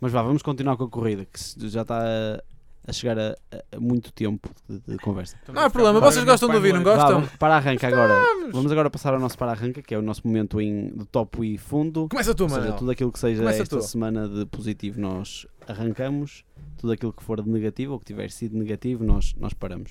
[0.01, 2.43] Mas vá, vamos continuar com a corrida, que já está a,
[2.87, 3.37] a chegar a,
[3.73, 5.37] a muito tempo de, de conversa.
[5.37, 7.15] Estamos Não há problema, vocês gostam de ouvir, não Vá, Gostam?
[7.21, 8.15] vamos para arranca agora.
[8.53, 11.45] Vamos agora passar ao nosso para arranca, que é o nosso momento em, de topo
[11.45, 12.09] e fundo.
[12.09, 12.75] Começa tu, Manel.
[12.77, 13.83] tudo aquilo que seja Começa esta tu.
[13.83, 16.45] semana de positivo nós arrancamos,
[16.79, 19.91] tudo aquilo que for de negativo ou que tiver sido negativo nós, nós paramos.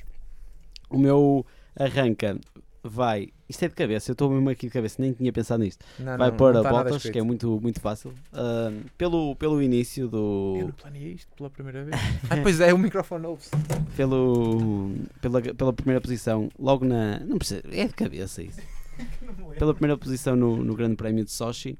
[0.89, 1.45] O meu
[1.77, 2.39] arranca
[2.87, 5.85] vai, isto é de cabeça, eu estou mesmo aqui de cabeça, nem tinha pensado nisto.
[5.99, 8.13] Não, vai não, para não está nada Bottas, que é muito, muito fácil.
[8.33, 10.57] Ah, pelo, pelo início Eu do.
[10.59, 11.95] não planeei isto pela primeira vez.
[12.29, 13.51] ah, pois é, o microfone ouve-se.
[13.95, 17.19] Pelo, pela, pela primeira posição, logo na.
[17.19, 18.59] Não precisa, é de cabeça isso.
[19.59, 21.77] Pela primeira posição no, no Grande Prémio de Sochi.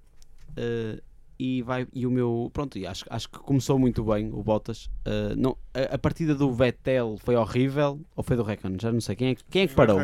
[0.56, 1.02] ah,
[1.40, 2.50] e, vai, e o meu.
[2.54, 4.90] Pronto, e acho, acho que começou muito bem o Bottas.
[5.06, 8.00] Ah, não, a, a partida do Vettel foi horrível.
[8.16, 8.78] Ou foi do Raikkonen?
[8.82, 9.16] Já não sei.
[9.16, 9.98] Quem é, que- quem é que parou?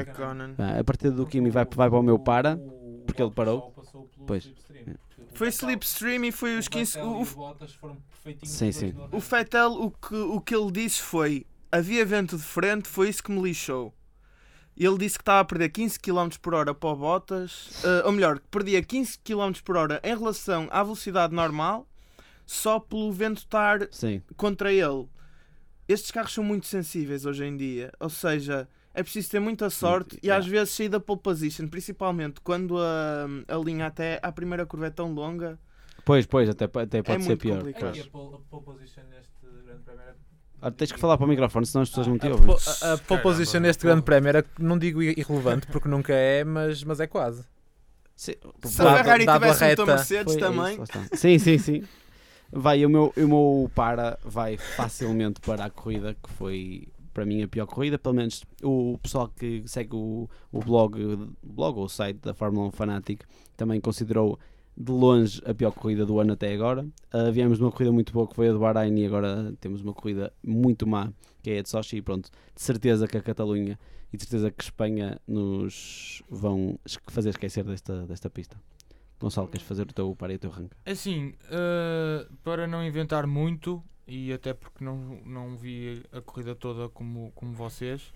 [0.58, 2.58] Ah, a partida do Kimi vai, vai para o meu para.
[3.06, 3.74] porque ele parou.
[4.26, 4.52] Pois.
[5.34, 7.00] Foi slipstream e foi os 15.
[7.00, 7.26] O, o,
[8.44, 8.94] Sim, sim.
[9.12, 13.24] o Vettel, o que, o que ele disse foi: havia vento de frente, foi isso
[13.24, 13.94] que me lixou.
[14.76, 18.11] Ele disse que estava a perder 15 km por hora para o Bottas, eh, ou
[18.11, 21.88] melhor, que perdia 15 km por hora em relação à velocidade normal,
[22.45, 24.21] só pelo vento estar Sim.
[24.36, 25.07] contra ele.
[25.88, 30.17] Estes carros são muito sensíveis hoje em dia, ou seja, é preciso ter muita sorte
[30.24, 30.49] e às yeah.
[30.59, 34.89] vezes sair da pole position, principalmente quando a, a linha até à primeira curva é
[34.89, 35.59] tão longa.
[36.05, 37.57] Pois, pois, até, até pode ser muito pior.
[37.57, 37.93] complicado.
[37.93, 38.07] pois.
[38.07, 39.32] a pole, position neste
[39.65, 40.22] grande prémio
[40.66, 42.45] Ah, tens que falar para o microfone, senão as pessoas não te A, ouvem.
[42.47, 43.88] po- a, a pole position neste pô.
[43.88, 47.43] grande prémio era, não digo irrelevante, porque nunca é, mas, mas é quase.
[48.16, 48.34] Sim,
[48.64, 50.76] Se a Ferrari a tivesse reta, Mercedes também.
[50.82, 51.18] isso.
[51.18, 51.84] Sim, sim, sim.
[52.51, 57.41] Vai, o meu, o meu para vai facilmente para a corrida, que foi para mim
[57.43, 57.97] a pior corrida.
[57.99, 62.68] Pelo menos o pessoal que segue o, o blog, blog ou o site da Fórmula
[62.68, 63.24] 1 Fanatic
[63.57, 64.39] também considerou
[64.76, 66.86] de longe a pior corrida do ano até agora.
[67.11, 69.93] Ah, viemos uma corrida muito boa que foi a de Bahrein e agora temos uma
[69.93, 71.11] corrida muito má
[71.43, 71.97] que é a de Sochi.
[71.97, 73.78] E pronto, de certeza que a Catalunha
[74.11, 78.59] e de certeza que Espanha nos vão fazer esquecer desta, desta pista.
[79.19, 80.76] Gonçalo, queres fazer o teu para e o teu ranking?
[80.86, 86.89] Assim, eh, para não inventar muito, e até porque não, não vi a corrida toda
[86.89, 88.13] como, como vocês,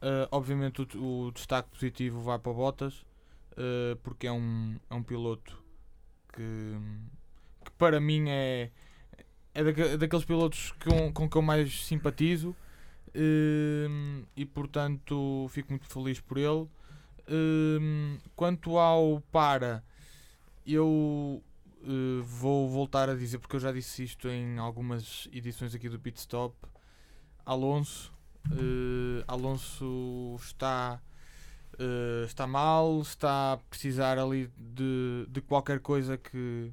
[0.00, 3.04] eh, obviamente o, o destaque positivo vai para Bottas,
[4.02, 5.64] porque é um, é um piloto
[6.36, 6.76] que,
[7.64, 8.70] que para mim é,
[9.54, 12.54] é daque- daqueles pilotos com, com que eu mais simpatizo
[13.14, 13.88] eh,
[14.36, 16.68] e portanto fico muito feliz por ele.
[17.26, 19.82] Eh, quanto ao para,
[20.66, 21.42] eu
[21.82, 25.98] eh, vou voltar a dizer, porque eu já disse isto em algumas edições aqui do
[25.98, 26.54] Pit Stop.
[27.44, 28.12] Alonso,
[28.50, 31.00] eh, Alonso está,
[31.78, 36.72] eh, está mal, está a precisar ali de, de qualquer coisa que,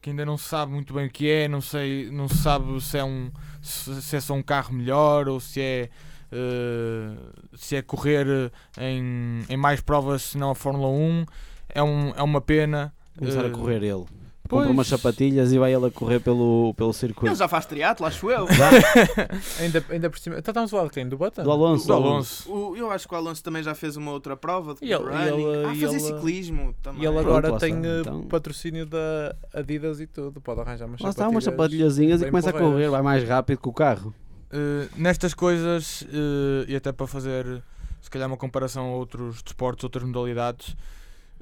[0.00, 2.80] que ainda não se sabe muito bem o que é, não, sei, não se sabe
[2.80, 3.30] se é, um,
[3.62, 5.90] se, se é só um carro melhor ou se é.
[6.32, 7.16] eh,
[7.54, 11.26] se é correr em, em mais provas senão a Fórmula 1
[11.70, 14.04] é, um, é uma pena Começar a Eh, correr ele.
[14.48, 14.70] Compra pois.
[14.70, 17.26] umas sapatilhas e vai ele a correr pelo, pelo circuito.
[17.26, 18.46] Ele já faz triatlo, acho eu.
[19.60, 20.38] Ainda, ainda por cima.
[20.38, 21.08] Então estamos a falar de quem?
[21.08, 21.42] Do Button?
[21.42, 21.86] Do Alonso.
[21.86, 22.50] do Alonso.
[22.52, 25.04] O- eu acho que o Alonso também já fez uma outra prova de E ele-
[25.04, 25.18] running.
[25.18, 27.02] e ele- ah, e fazer ele- ciclismo também.
[27.02, 28.22] E ele Pronto, agora lá tem eh, então.
[28.22, 30.40] patrocínio da Adidas e tudo.
[30.40, 32.74] Pode arranjar umas Lá está, umas sapatilhas sapatilhazinhas e começa a porreiras.
[32.74, 34.14] correr, vai mais rápido que o carro.
[34.50, 37.62] Uh, nestas coisas, uh, e até para fazer
[38.00, 40.68] se calhar uma comparação a outros desportos, outras modalidades,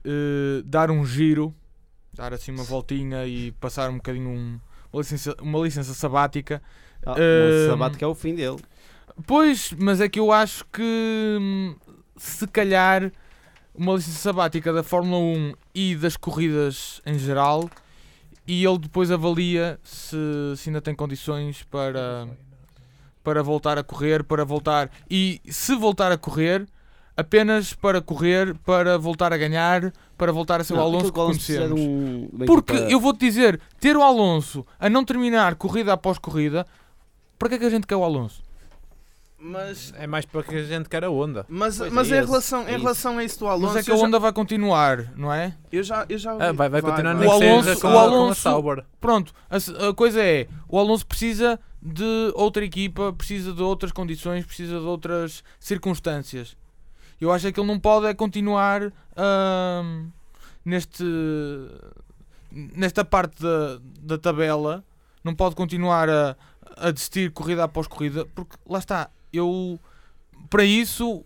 [0.04, 1.54] uh, dar um giro,
[2.16, 4.60] dar assim uma voltinha e passar um bocadinho um-
[4.92, 6.62] uma, licença, uma licença sabática.
[7.04, 7.14] Ah,
[7.68, 8.56] Sabato que é o fim dele.
[9.26, 10.82] Pois, mas é que eu acho que
[11.40, 11.76] hum,
[12.16, 13.10] se calhar
[13.74, 17.68] uma licença sabática da Fórmula 1 e das corridas em geral
[18.46, 20.16] e ele depois avalia se,
[20.56, 22.28] se ainda tem condições para,
[23.22, 24.90] para voltar a correr, para voltar.
[25.10, 26.66] E se voltar a correr,
[27.16, 30.94] apenas para correr, para voltar a ganhar, para voltar a ser o Não, que o
[30.94, 31.80] Alonso de conhecemos.
[31.80, 36.66] um- Porque eu vou-te dizer, ter o Alonso a não terminar corrida após corrida,
[37.38, 38.42] para que é que a gente quer o Alonso?
[39.38, 41.44] Mas, É mais para que a gente quer a onda.
[41.46, 43.76] mas, Pois mas é em, esse, relação, é em relação a isso do Alonso, Mas
[43.76, 45.54] é que a já- onda vai continuar, não é?
[45.70, 46.44] eu já, eu já ouvi.
[46.46, 47.26] Ah, vai, vai continuar vai.
[47.26, 48.84] O que Alonso- com, o Alonso- com a Sauber.
[48.98, 54.46] Pronto, a, a coisa é, o Alonso precisa de outra equipa, precisa de outras condições,
[54.46, 56.56] precisa de outras circunstâncias.
[57.20, 58.90] Eu acho é que ele não pode é continuar
[60.64, 61.04] neste
[62.50, 64.84] nesta parte da, da tabela,
[65.22, 66.36] não pode continuar a,
[66.76, 69.78] a desistir corrida após corrida, porque lá está, eu
[70.48, 71.24] para isso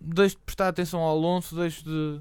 [0.00, 2.20] deixo de prestar atenção ao Alonso, deixo de.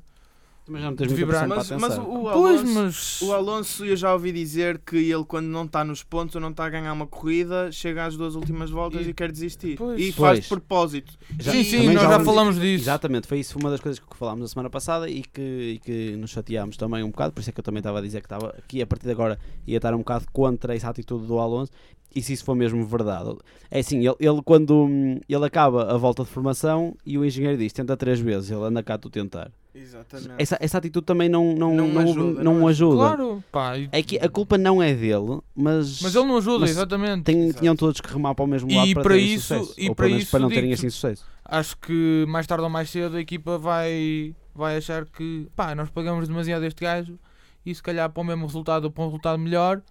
[0.67, 1.47] Mas não tens de vibrar.
[1.47, 3.21] Mas, mas o, o Pois, Alonso, mas.
[3.23, 6.51] o Alonso, eu já ouvi dizer que ele, quando não está nos pontos ou não
[6.51, 9.75] está a ganhar uma corrida, chega às duas últimas voltas E- e, quer desistir.
[9.77, 9.99] Pois.
[9.99, 10.43] E faz Pois.
[10.43, 11.13] de propósito.
[11.39, 12.83] Já- sim, sim, nós já já falamos disso.
[12.83, 16.15] Exatamente, foi isso uma das coisas que falámos na semana passada e que, e que
[16.15, 18.27] nos chateámos também um bocado, por isso é que eu também estava a dizer que
[18.27, 19.37] estava aqui a partir de agora
[19.67, 21.71] ia estar um bocado contra essa atitude do Alonso
[22.15, 23.35] e se isso for mesmo verdade.
[23.69, 27.57] É assim, ele, ele quando hum, ele acaba a volta de formação e o engenheiro
[27.57, 29.51] diz tenta três vezes, ele anda cá tu tentar.
[29.73, 30.33] Exatamente.
[30.37, 32.95] Essa, essa atitude também não, não, Não não, ajuda, não não ajuda.
[32.97, 36.65] Claro, pá, e- É que a culpa não é dele, mas, mas ele não ajuda,
[36.65, 37.23] exatamente.
[37.23, 37.59] tem- Exato.
[37.59, 39.73] tinham todos que remar para o mesmo E lado para, para terem isso- sucesso.
[39.79, 41.25] e ou para isso para não terem assim sucesso.
[41.45, 45.89] Acho que mais tarde ou mais cedo a equipa vai, vai achar que pá, nós
[45.89, 47.17] pagamos demasiado este gajo
[47.65, 49.81] e se calhar para o mesmo resultado ou para um resultado melhor,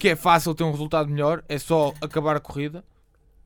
[0.00, 2.84] que é fácil ter um resultado melhor, é só acabar a corrida.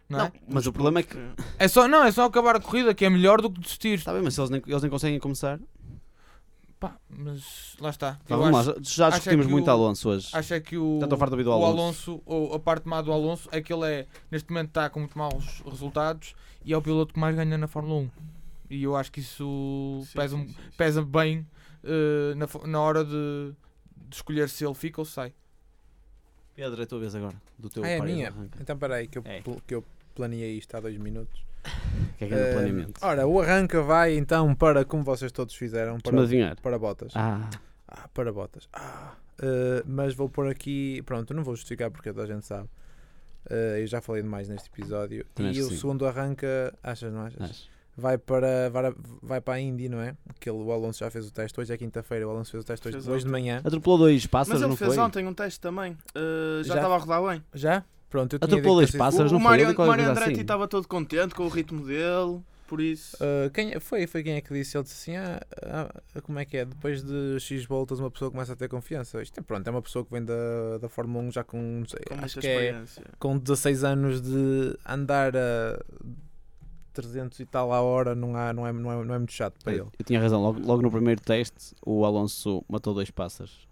[0.08, 0.22] Não, é?
[0.24, 1.16] Não, mas o problema é que
[1.58, 3.94] É só, não, é só acabar a corrida que é melhor do que desistir.
[3.98, 5.58] Está bem, mas se eles nem, eles nem conseguem começar.
[6.82, 8.14] Pá, mas lá está.
[8.26, 10.28] Tá, vamos acho, lá, já- é discutimos muito o- Alonso hoje.
[10.32, 11.70] acho é que o, Já estou farto de ouvir do o Alonso.
[12.10, 14.98] Alonso, ou a parte má do Alonso é que ele é, neste momento está com
[14.98, 18.10] muito maus resultados e é o piloto que mais ganha na Fórmula 1.
[18.68, 20.60] E eu acho que isso Sim, pesa, sim, sim, sim.
[20.76, 21.46] pesa bem
[21.84, 23.52] eh, na, na hora de,
[24.08, 25.32] de escolher se ele fica ou sai.
[26.56, 27.36] Pedro, é a tua vez agora.
[27.56, 28.34] Do teu Ah, é a minha?
[28.60, 29.40] Então peraí, que eu, É.
[29.66, 29.84] que eu
[30.16, 31.40] planeei isto há dois minutos.
[32.18, 33.00] Que é que é no Eh, planeamento?
[33.02, 36.56] ora, o arranca vai então para, como vocês todos fizeram, para, adivinhar.
[36.60, 37.12] para botas.
[37.14, 37.48] Ah,
[37.88, 38.68] Ah, para botas.
[38.72, 41.02] Ah, eh, mas vou pôr aqui.
[41.04, 42.68] Pronto, não vou justificar porque toda a gente sabe.
[43.50, 45.24] Eh, eu já falei demais neste episódio.
[45.34, 45.80] Também e o que sim.
[45.80, 47.40] segundo arranca, achas, não achas?
[47.42, 47.72] acho.
[47.94, 50.16] Vai para, vai, vai para a Indy, não é?
[50.30, 52.26] Aquele, o Alonso já fez o teste hoje, é quinta-feira.
[52.26, 53.60] O Alonso fez o teste hoje, Fez hoje de manhã.
[53.62, 55.04] Atropelou dois Mas pássaros, ele não fez foi?
[55.04, 55.92] ontem um teste também.
[56.16, 56.74] Uh, já Já?
[56.76, 57.44] estava a rodar bem.
[57.52, 57.84] Já?
[58.12, 59.42] Pronto, eu tinha Atropelou O, tinha sido- pássaros, o foi?
[59.42, 60.40] Mário, Eu qualquer Mário Andretti assim.
[60.42, 63.16] estava todo contente com o ritmo dele, por isso.
[63.16, 64.76] Uh, quem, foi, foi quem é que disse?
[64.76, 65.40] Ele disse assim: ah,
[66.14, 66.66] ah, como é que é?
[66.66, 69.22] Depois de X voltas, uma pessoa começa a ter confiança.
[69.22, 71.86] Isto é pronto, é uma pessoa que vem da, da Fórmula 1 já com, não
[71.86, 72.84] sei, com acho que é
[73.18, 75.82] com 16 anos de andar a
[76.92, 79.54] 300 e tal a hora, não, há, não, é, não, é, não é muito chato
[79.64, 79.86] para ele.
[79.98, 83.66] Eu tinha razão, logo, logo no primeiro teste o Alonso matou dois pássaros.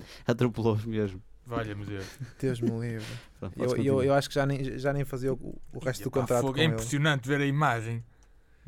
[0.26, 1.20] Atropelou-os mesmo.
[1.46, 2.06] Valha-me Deus.
[2.40, 3.06] Deus me livre.
[3.38, 6.08] Pronto, Eu, eu, eu acho que já nem, já nem fazia o, o resto do
[6.08, 6.72] Epá, contrato fogo, com é ele.
[6.72, 8.02] impressionante ver a imagem.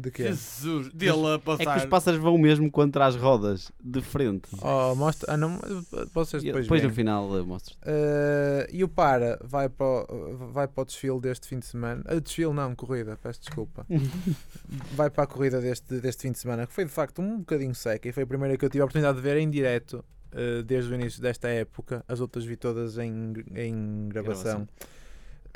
[0.01, 0.27] De quê?
[0.29, 1.73] Jesus, dele a É passar.
[1.75, 4.49] que os pássaros vão mesmo contra as rodas, de frente.
[4.63, 5.35] Oh, mostra.
[5.35, 5.59] Ah, não,
[6.15, 7.75] vocês E depois, depois no final eu mostro.
[7.83, 12.05] Uh, e o Para vai para, o- vai para o desfile deste fim de semana.
[12.09, 13.85] Uh, desfile não, corrida, peço desculpa.
[14.95, 17.75] vai para a corrida deste, deste fim de semana, que foi de facto um bocadinho
[17.75, 20.63] seca e foi a primeira que eu tive a oportunidade de ver em direto uh,
[20.63, 22.05] desde o início desta época.
[22.09, 24.67] As outras vi todas em, em gravação.
[24.67, 24.69] Gravação.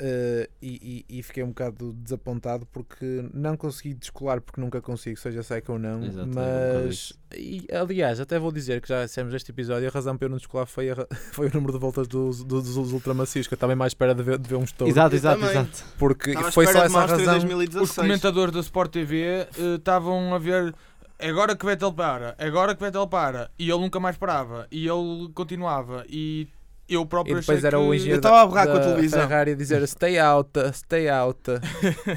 [0.01, 5.17] Uh, e, e- e fiquei um bocado desapontado porque não consegui descolar porque nunca consigo,
[5.19, 6.03] seja seca ou não.
[6.03, 6.41] Exato, é
[6.79, 10.25] um mas e, aliás, até vou dizer que já dissemos neste episódio, a razão para
[10.25, 10.95] eu não descolar foi, a
[11.31, 14.15] foi o número de voltas dos, dos, dos ultramacios, que eu estava mais à espera
[14.15, 14.91] de ver, de ver um estouro.
[14.91, 15.55] Exato, exato, também.
[15.57, 15.83] exato.
[15.97, 17.33] Porque Estava foi só essa razão.
[17.39, 17.89] 2016.
[17.89, 19.47] Os comentadores da Sport TV eh,
[19.77, 20.73] estavam a ver
[21.19, 25.29] agora que Vettel para, agora que Vettel para, e ele nunca mais parava, e ele
[25.33, 26.47] continuava, e
[26.89, 27.83] eu próprio E depois achei era que...
[27.83, 29.19] o engenheiro estava a borrar da, com a televisão.
[29.21, 31.39] Ferrari a dizer stay out, stay out.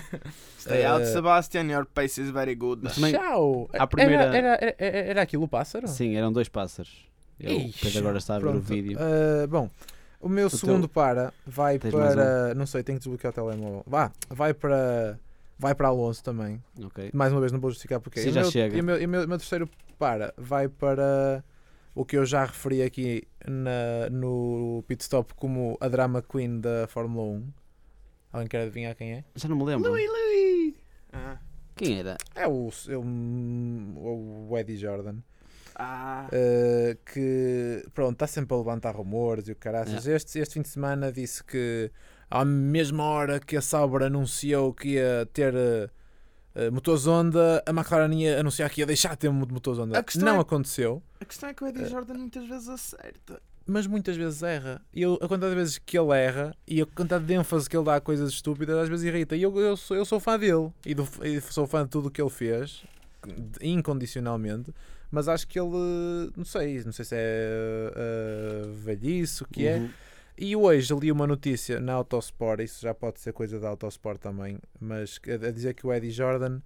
[0.59, 2.81] Stay out, Eh, Sebastian, your pace is very good.
[2.83, 3.71] Mas também- Tchau!
[3.73, 5.87] à primeira- Era, era, era, era aquilo o pássaro?
[5.87, 7.07] Sim, eram dois pássaros.
[7.39, 8.99] Eu, o Ixi, agora está a ver o vídeo.
[8.99, 9.71] Uh, bom,
[10.21, 12.17] o meu teu- segundo para vai Tens mais um?
[12.17, 12.55] para.
[12.57, 13.85] Não sei, tenho que desbloquear o telemóvel.
[13.87, 15.17] Vá, vai para.
[15.59, 16.63] Vai para Alonso também.
[16.85, 17.11] Ok.
[17.15, 18.21] Mais uma vez, não vou justificar porque.
[18.21, 18.77] Sim, e já meu, chega.
[18.77, 21.43] E o meu, e meu, meu terceiro para vai para
[21.95, 26.87] o que eu já referi aqui na, no pit stop como a drama queen da
[26.89, 27.53] Fórmula 1.
[28.33, 29.25] Alguém quer adivinhar quem é?
[29.35, 29.89] Já não me lembro.
[29.89, 30.75] Louis, Louis.
[31.13, 31.39] Ah.
[31.75, 32.17] Quem era?
[32.35, 35.17] É o, é o, o Eddie Jordan.
[35.75, 36.29] Ah.
[36.33, 40.07] Uh, que pronto, está sempre a levantar rumores e o caraças.
[40.07, 41.91] Este, este fim de semana disse que
[42.31, 45.89] à mesma hora que a Sauber anunciou que ia ter uh,
[46.69, 50.05] uh, motores Honda, a McLaren ia anunciar que ia deixar de ter mo- motores Honda.
[50.17, 53.41] Não é- aconteceu, A questão é que o Eddie Jordan muitas vezes acerta.
[53.67, 54.81] mas muitas vezes erra.
[54.95, 57.77] E eu, a quantidade de vezes que ele erra e a quantidade de ênfase que
[57.77, 59.35] ele dá a coisas estúpidas às vezes irrita.
[59.37, 62.07] E eu, eu, sou, eu sou fã dele e, do- e sou fã de tudo
[62.09, 62.83] o que ele fez,
[63.61, 64.73] incondicionalmente.
[65.11, 67.93] Mas acho que ele, não sei, não sei se é
[68.67, 69.89] uh, velhice, o que é.
[70.39, 74.59] E hoje li uma notícia na Autosport, isso já pode ser coisa da Autosport também,
[74.79, 76.61] mas a dizer que o Eddie Jordan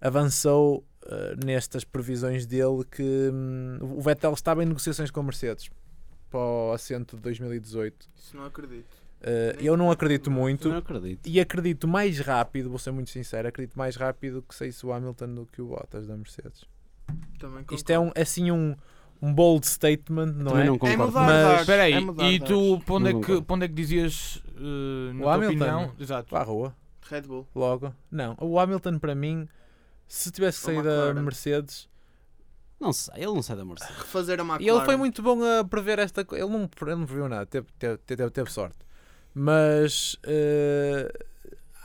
[0.00, 3.02] avançou eh, nestas previsões dele que
[3.32, 5.70] hum, o Vettel estava em negociações com a Mercedes
[6.30, 8.08] para o assento de 2018.
[8.14, 8.86] Isso não acredito.
[9.22, 11.26] Eh, eu não acredito muito Não acredito.
[11.26, 15.34] e acredito mais rápido, vou ser muito sincero, acredito mais rápido que saísse o Hamilton
[15.34, 16.64] do que o Bottas da Mercedes.
[17.38, 18.76] Também Isto é um, assim um,
[19.20, 20.66] um bold statement, não Também é?
[20.66, 21.06] não É concordo.
[21.06, 22.84] mudar Mas- Espera aí, é mudar e tu ar.
[22.84, 25.54] para onde, é que, para onde é que dizias, eh, na O tua Hamilton.
[25.64, 25.92] opinião?
[25.98, 26.28] Exato.
[26.30, 26.74] Para a rua.
[27.10, 27.46] Red Bull.
[27.54, 27.94] Logo.
[28.10, 29.48] Não, o Hamilton para mim,
[30.06, 31.12] se tivesse sair da.
[31.14, 31.88] Mercedes,
[32.80, 33.96] Não sei, ele não sai da Mercedes.
[33.96, 34.62] Refazer a McLaren.
[34.62, 36.44] e ele foi muito bom a prever esta coisa.
[36.44, 38.76] Ele não, ele não previu nada, teve, teve, teve, teve sorte.
[39.34, 40.16] Mas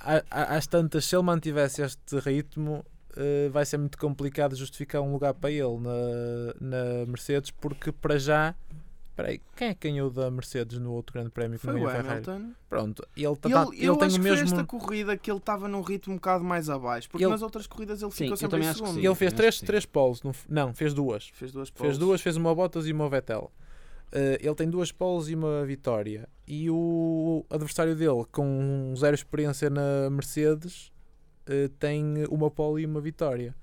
[0.02, 5.02] a- a- às tantas, se ele mantivesse este ritmo, eh, vai ser muito complicado justificar
[5.02, 8.56] um lugar para ele na, na Mercedes, porque para já.
[9.10, 11.92] Espera aí, quem é que ganhou da Mercedes no outro grande prémio Foi o a
[11.92, 12.08] Ferrari?
[12.28, 12.52] Hamilton.
[12.68, 14.44] Pronto, ele, tá, Ele, tá- eu ele tem acho o que foi mesmo.
[14.46, 17.08] esta corrida que ele estava num ritmo um bocado mais abaixo.
[17.12, 18.94] Porque Ele- nas outras corridas ele Sim, ficou eu sempre também em segundo.
[18.96, 19.06] sim.
[19.06, 21.30] Ele fez três, três poles, não, fez duas.
[21.34, 21.98] Fez duas Fez poles.
[22.00, 23.52] duas, fez uma Bottas e uma Vettel.
[24.12, 26.28] Eh, ele tem duas poles e uma vitória.
[26.48, 30.92] E o adversário dele, com zero experiência na Mercedes,
[31.48, 33.54] eh, tem uma pole e uma vitória.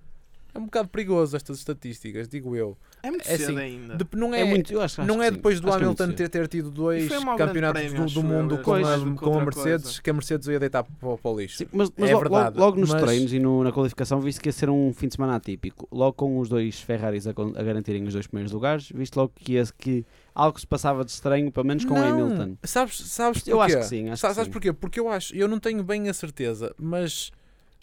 [0.52, 2.76] É um bocado perigoso estas estatísticas, digo eu.
[3.04, 3.96] É muito É cedo assim, ainda.
[3.96, 6.28] De- não é, É muito, eu acho, acho não é depois do é Hamilton ter,
[6.28, 8.82] ter tido dois campeonatos prémio, do, do mundo com, a,
[9.16, 10.02] com a Mercedes coisa.
[10.02, 11.58] que a Mercedes ia deitar para, o- para o lixo.
[11.58, 14.20] Sim, mas, mas É lo- verdade, logo, logo nos mas- treinos e no- na qualificação
[14.20, 15.86] viste que ia ser um fim de semana atípico.
[15.92, 19.52] Logo com os dois Ferraris a, a garantirem os dois primeiros lugares, viste logo que,
[19.52, 20.04] ia, que
[20.34, 22.56] algo se passava de estranho, pelo menos com o Não, Hamilton.
[22.64, 23.52] Sabes, sabes porquê?
[23.52, 24.52] Eu acho que sim, acho Sa- que sabes sim.
[24.52, 24.72] porquê?
[24.72, 27.30] Porque eu acho, eu não tenho bem a certeza, mas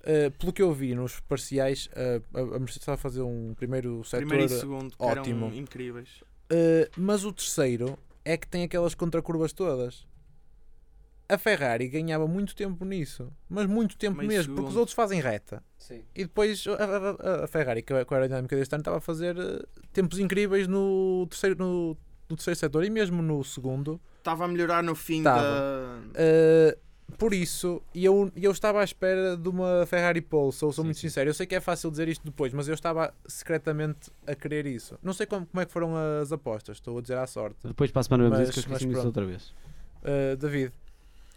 [0.10, 4.01] eh, pelo que eu vi nos parciais, eh, a, Mercedes estava a fazer um primeiro
[4.05, 5.45] setor, Primeiro e segundo, que ótimo.
[5.47, 6.24] eram incríveis.
[6.49, 10.08] eh, mas o terceiro é que tem aquelas contracurvas todas.
[11.30, 14.80] A Ferrari ganhava muito tempo nisso, mas muito tempo Meio mesmo, porque os segundo.
[14.80, 15.62] outros fazem reta.
[16.16, 19.36] E depois a, a- a- Ferrari, que com a aerodinâmica deste ano, estava a fazer
[19.91, 21.97] tempos incríveis no terceiro, no,
[22.30, 23.99] no terceiro setor e mesmo no segundo.
[24.20, 25.41] Estava a melhorar no fim Tava.
[25.41, 25.99] da.
[26.12, 26.87] Uh,
[27.18, 30.97] por isso, eu, eu estava à espera de uma Ferrari Pole, sou, sou Sim, muito
[30.97, 31.08] sim.
[31.10, 31.30] sincero.
[31.30, 34.97] Eu sei que é fácil dizer isto depois, mas eu estava secretamente a querer isso.
[35.01, 37.58] Não sei como, como é que foram as apostas, estou a dizer à sorte.
[37.64, 39.53] Depois para a semana Mas- isso que eu esqueci disso outra vez.
[40.03, 40.72] Uh, David,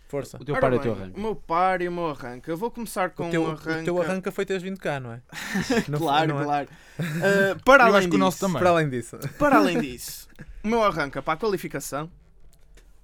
[0.09, 0.37] força.
[0.41, 1.19] O teu par e o teu arranque.
[1.19, 2.51] O meu par e o meu arranque.
[2.51, 3.85] Eu vou começar com O teu, um o arranque.
[3.85, 5.23] teu arranca foi teres vindo cá, não é?
[5.89, 6.45] Não foi- Claro, não é?
[6.45, 6.69] claro.
[7.01, 8.53] Uh, para além o disso-.
[8.53, 10.29] Para além disso, Para além disso,
[10.63, 12.11] o meu arranca para a qualificação.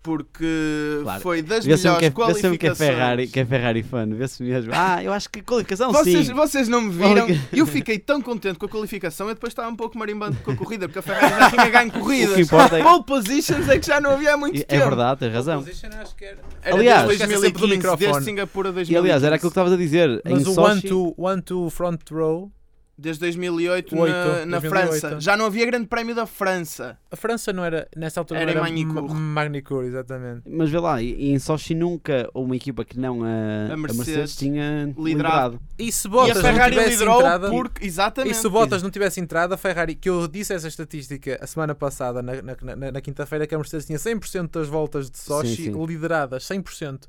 [0.06, 1.20] Porque Claro.
[1.20, 2.78] foi das melhores que, é, vê sempre que é qualificações.
[2.78, 4.70] Ferrari, que é Ferrari fã, vê-se mesmo.
[4.78, 6.32] Ah, eu acho que qualificação Vocês, sim.
[6.32, 9.26] vocês não me viram e eu fiquei tão contente com a qualificação.
[9.28, 11.88] Eu depois estava um pouco marimbando com a corrida, porque a Ferrari já tinha ganho
[11.90, 12.38] O que corridas.
[12.38, 14.84] importa é Pole positions é que já não havia há muito É tempo.
[14.84, 15.64] verdade, tens razão.
[16.00, 16.38] acho que era.
[16.62, 18.24] Era Aliás- do 2015, desde microfone.
[18.24, 18.92] Singapura 2015.
[18.92, 20.20] E aliás, era aquilo que estavas a dizer.
[20.24, 22.50] Mas em o Sochi, one to, one to front row,
[22.98, 24.68] Desde 2008 Oito, na, na 2008.
[24.70, 25.20] França.
[25.20, 26.98] Já não havia grande prémio da França.
[27.10, 29.12] a França não era, nessa altura Era não em era Magny-Cours.
[29.12, 30.42] Ma- Magny-Cours, exatamente.
[30.48, 34.06] Mas vê lá, e e em Sochi nunca uma equipa que não a, a Mercedes,
[34.06, 35.04] Mercedes tinha liderado.
[35.04, 35.60] liderado.
[35.78, 37.84] E se e Bottas a não Ferrari tivesse liderou entrada, porque.
[37.86, 38.32] Exatamente.
[38.32, 41.46] E se o Bottas não tivesse entrado, a Ferrari, que eu disse essa estatística a
[41.46, 45.18] semana passada, na, na, na- na quinta-feira, que a Mercedes tinha 100% das voltas de
[45.18, 45.84] Sochi Sim, sim.
[45.86, 47.02] lideradas, 100%.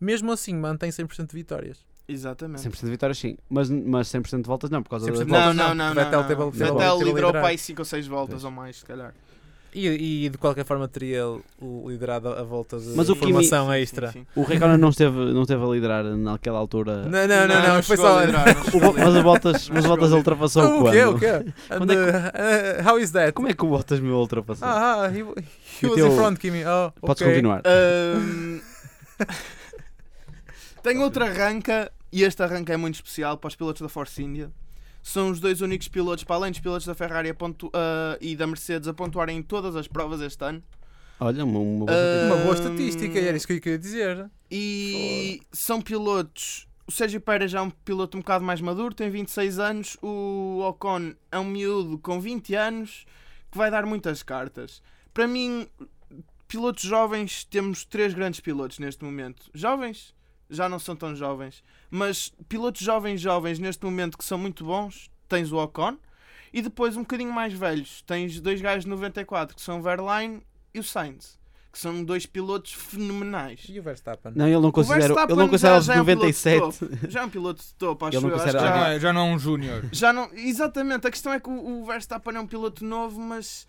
[0.00, 1.78] Mesmo assim, mantém 100% de vitórias.
[2.12, 2.68] Exatamente.
[2.68, 5.30] 100% de vitórias sim, mas, mas 100% de voltas não, por causa 100% da de
[5.30, 5.94] Não, voltas não, não, não.
[5.94, 6.50] Vettel não, teve- não.
[6.50, 7.42] teve- Vettel teve a liderou liderar.
[7.42, 8.44] para aí 5 ou 6 voltas Pois.
[8.44, 9.12] ou mais, se calhar.
[9.74, 11.22] E, e de qualquer forma teria
[11.86, 14.12] liderado a voltas de Mas o Kimi- formação Sim, extra.
[14.12, 14.26] sim, sim.
[14.36, 17.04] O Raikkonen não esteve, não esteve a liderar naquela altura.
[17.04, 18.18] Não, não, não, não, foi só.
[18.18, 19.06] a liderar, não O chegou a liderar.
[19.06, 20.92] mas o Bottas, mas o chegou Bottas a ultrapassou o quando?
[20.92, 21.04] quê?
[21.06, 21.52] O quê?
[21.74, 23.32] Quando é And, uh, how is that?
[23.32, 24.68] Como é que o Bottas me ultrapassou?
[24.68, 26.62] Ah, ah, he, he o was teu- in front, Kimi.
[26.66, 27.62] Oh, Podes continuar.
[27.64, 28.60] Ahm,
[30.82, 34.50] Tenho outra arranca e este arranca é muito especial para os pilotos da Force India.
[35.02, 38.36] São os dois únicos pilotos, para além dos pilotos da Ferrari a pontu- ah, e
[38.36, 40.62] da Mercedes, a pontuarem em todas as provas este ano.
[41.18, 43.18] Olha, uma, uma boa Ah, Uma boa estatística.
[43.18, 44.30] era isso que eu queria dizer.
[44.50, 46.66] E são pilotos.
[46.86, 49.96] O Sérgio Pérez já é um piloto um bocado mais maduro, tem 26 anos.
[50.02, 53.06] O Ocon é um miúdo com 20 anos
[53.50, 54.82] que vai dar muitas cartas.
[55.14, 55.66] Para mim,
[56.48, 59.48] pilotos jovens, temos três grandes pilotos neste momento.
[59.54, 60.14] Jovens,
[60.52, 65.10] já não são tão jovens, mas pilotos jovens, jovens neste momento que são muito bons.
[65.28, 65.96] Tens o Ocon
[66.52, 68.02] e depois um bocadinho mais velhos.
[68.02, 70.42] Tens dois gajos de 94 que são o Verlaine
[70.74, 71.38] e o Sainz,
[71.72, 73.64] que são dois pilotos fenomenais.
[73.68, 74.32] E o Verstappen?
[74.36, 77.10] Não, ele não considera, ele não considera já- os já é um piloto de 97.
[77.10, 78.36] Já é um piloto de topo, acho Ele não eu.
[78.36, 79.84] Acho considera- que Já, não já, é, já não é um júnior.
[79.90, 83.66] já não, exatamente, a questão é que o, o Verstappen é um piloto novo, mas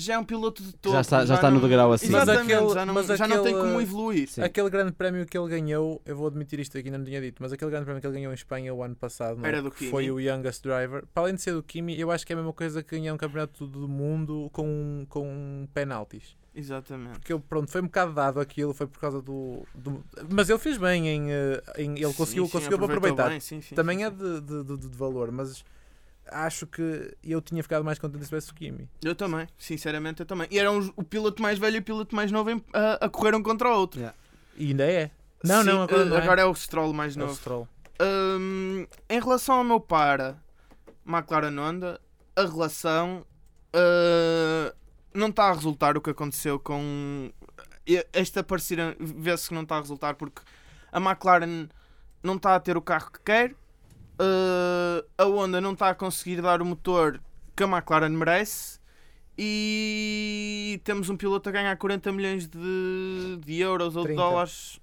[0.00, 0.94] já é um piloto de topo.
[0.94, 2.18] Já está- já está no degrau acima.
[2.18, 4.28] Mas Exatamente, aquele- já, não, mas já não tem aquele- como evoluir.
[4.28, 4.42] Sim.
[4.42, 7.52] Aquele grande prémio que ele ganhou, eu vou admitir isto aqui, não tinha dito, mas
[7.52, 9.48] aquele grande prémio que ele ganhou em Espanha o ano passado, não é?
[9.48, 9.90] Era do Que Kimi.
[9.90, 11.04] foi o Youngest Driver.
[11.14, 13.14] Para além de ser do Kimi, eu acho que é a mesma coisa que ganhar
[13.14, 16.36] um campeonato do mundo com, com penaltis.
[16.52, 17.20] Exatamente.
[17.20, 19.62] Porque ele, pronto, foi um bocado dado aquilo, foi por causa do.
[19.74, 21.30] do- mas ele fez bem em.
[21.30, 23.28] eh, em- ele conseguiu, Sim, sim, conseguiu aproveitou aproveitar.
[23.30, 24.16] bem, sim, sim, Também sim, é sim.
[24.16, 25.64] de, de, de- de valor, mas
[26.28, 28.88] acho que eu tinha ficado mais contente se tivesse o Kimi.
[29.02, 30.46] Eu também, sinceramente eu também.
[30.50, 33.08] E eram os- o piloto mais velho e o piloto mais novo em- a, a
[33.08, 34.00] correr um contra o outro.
[34.56, 35.10] E ainda é.
[35.42, 36.22] Não, Sim, não, agora, eh, não é.
[36.22, 37.34] agora é o Stroll mais É novo.
[37.34, 37.68] Stroll.
[38.00, 40.36] Hum, em relação ao meu para
[41.06, 42.00] McLaren Honda,
[42.36, 43.24] a relação
[43.74, 44.74] uh,
[45.14, 47.30] não está a resultar o que aconteceu com
[48.12, 50.42] esta parecer vê-se que não está a resultar porque
[50.92, 51.68] a McLaren
[52.22, 53.54] não está a ter o carro que quer,
[54.20, 57.20] uh, a Honda não está a conseguir dar o motor
[57.56, 58.78] que a McLaren merece.
[59.38, 64.22] E temos um piloto a ganhar 40 milhões de, de euros ou de 30.
[64.22, 64.80] dólares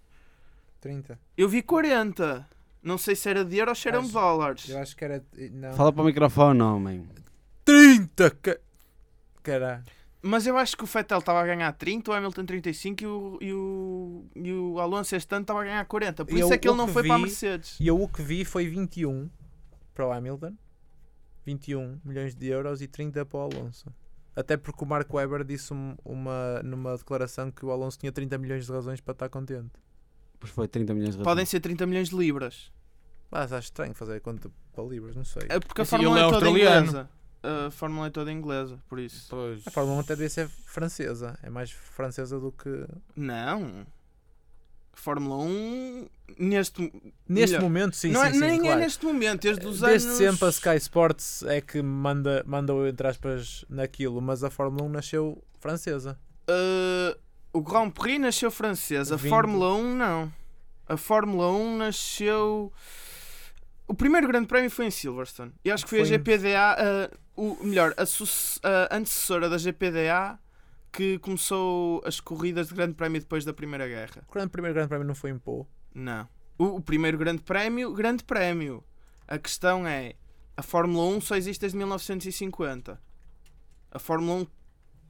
[0.82, 1.20] 30.
[1.38, 2.48] eu vi 40.
[2.82, 4.70] Não sei se era de euros ou se eram de Acho- dólares.
[4.70, 5.24] Eu acho que era.
[5.52, 5.74] Não.
[5.74, 7.08] Fala para o microfone, homem.
[7.66, 8.30] 30!
[8.32, 8.58] ca-
[9.44, 9.84] Caralho.
[10.22, 13.38] Mas eu acho que o Fettel estava a ganhar 30, o Hamilton 35 e o,
[13.40, 16.26] e o, e o Alonso este ano estava a ganhar 40.
[16.26, 17.80] Por isso eu- é que ele não que foi para a vi- Mercedes.
[17.80, 19.30] E eu o que vi foi 21
[19.94, 20.54] para o Hamilton,
[21.46, 23.94] 21 milhões de euros e 30 para o Alonso.
[24.36, 28.38] Até porque o Mark Webber disse um- uma, numa declaração que o Alonso tinha 30
[28.38, 29.72] milhões de razões para estar contente.
[30.40, 31.50] Pois foi 30 milhões de Podem razões.
[31.50, 32.72] ser 30 milhões de libras.
[33.32, 35.44] Mas acho estranho fazer conta para libras, não sei.
[35.50, 36.88] É porque a Fórmula ele é é toda australiano.
[36.88, 37.10] inglesa.
[37.44, 39.28] A Fórmula é toda inglesa, por isso.
[39.30, 39.66] Pois.
[39.68, 41.38] A Fórmula 1 até devia ser francesa.
[41.44, 42.86] É mais francesa do que.
[43.16, 43.86] Não.
[44.94, 46.08] Fórmula 1
[46.40, 46.92] neste
[47.30, 47.62] Neste Melhor.
[47.62, 48.80] momento, sim, não sim, é, sim, nem claro.
[48.80, 52.74] é neste momento, desde os Desde anos sempre a Sky Sports é que manda, manda
[52.90, 56.18] entre aspas, naquilo, mas a Fórmula 1 nasceu francesa.
[56.50, 57.18] Uh,
[57.54, 59.18] o Grand Prix nasceu francês, a.
[59.18, 60.34] Fórmula 1 não.
[60.88, 62.74] A Fórmula 1 nasceu.
[63.88, 65.54] O primeiro grande prémio foi em Silverstone.
[65.64, 66.76] E acho que foi, Foi a GPDA,
[67.14, 70.40] uh, o melhor, a, a antecessora da GPDA
[70.92, 74.24] que começou as corridas de grande prémio depois da Primeira Guerra.
[74.28, 75.66] O grande- primeiro grande prémio não foi em Pô.
[75.94, 76.28] Não.
[76.58, 78.84] O, o primeiro grande prémio, grande prémio.
[79.28, 80.16] A questão é,
[80.56, 83.00] a Fórmula 1 só existe desde 1950.
[83.92, 84.48] A Fórmula 1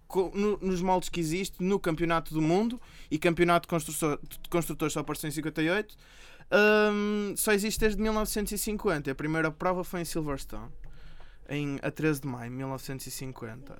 [0.07, 4.49] co- no- nos moldes que existe no Campeonato do Mundo e Campeonato de, Construtor- de
[4.49, 5.95] Construtores só apareceu em 58
[6.93, 10.69] hum, só existe desde 1950 a primeira prova foi em Silverstone
[11.49, 13.73] em, a 13 de maio de 1950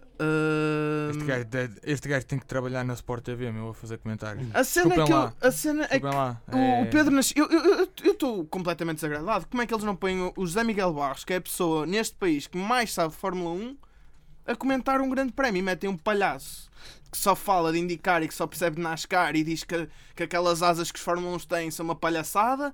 [1.12, 1.46] Este Hum, gajo,
[1.84, 4.48] este gajo tem que trabalhar na Sport TV, meu, a fazer comentários.
[4.54, 5.34] a cena é Desculpem que eu- lá.
[5.42, 6.42] a cena é que lá.
[6.52, 7.46] O, é- o Pedro nasceu.
[8.04, 9.48] Eu estou completamente desagradado.
[9.48, 11.86] Como é que eles não põem o- o José Miguel Barros, que é a pessoa
[11.86, 13.78] neste país que mais sabe de Fórmula 1,
[14.46, 16.70] a comentar um grande prémio e metem um palhaço
[17.12, 20.24] que só fala de indicar e que só percebe de NASCAR e diz que, que
[20.24, 22.74] aquelas asas que os Fórmula 1 têm são uma palhaçada.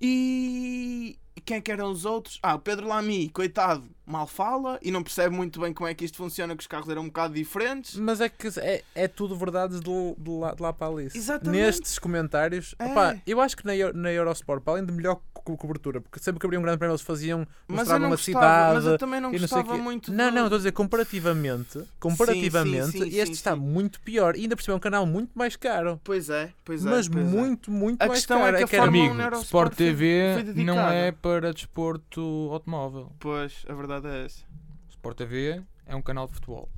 [0.00, 1.18] E.
[1.44, 2.38] quem é que eram os outros?
[2.42, 6.04] Ah, o Pedro Lamy, coitado, mal fala e não percebe muito bem como é que
[6.04, 7.96] isto funciona, que os carros eram um bocado diferentes.
[7.96, 11.08] Mas é que é, é tudo verdades de, de lá, de lá para ali.
[11.14, 11.60] Exatamente.
[11.62, 12.86] Nestes comentários, É.
[12.86, 16.40] opá, eu acho que na, na Eurosport, para além de melhor co- cobertura, porque sempre
[16.40, 18.86] que abriam um grande prémio eles faziam, Mas mostravam não uma gostava, mas cidade.
[18.94, 19.82] eu também não e não sei gostava quê.
[19.82, 23.60] muito Não, do- não, estou a dizer comparativamente, comparativamente, sim, sim, este sim, está sim.
[23.60, 24.36] muito pior.
[24.36, 26.00] E ainda por cima é um canal muito mais caro.
[26.04, 26.90] Pois é, pois é.
[26.90, 27.28] mas pois é.
[27.28, 28.56] muito, muito A mais questão caro.
[28.56, 31.52] é que a era- Fórmula Amigo, 1 Eurosport Sport foi- TV foi não é para
[31.52, 33.12] desporto automóvel.
[33.18, 34.42] Pois, a verdade é essa.
[34.90, 36.68] Sport TV é um canal de futebol.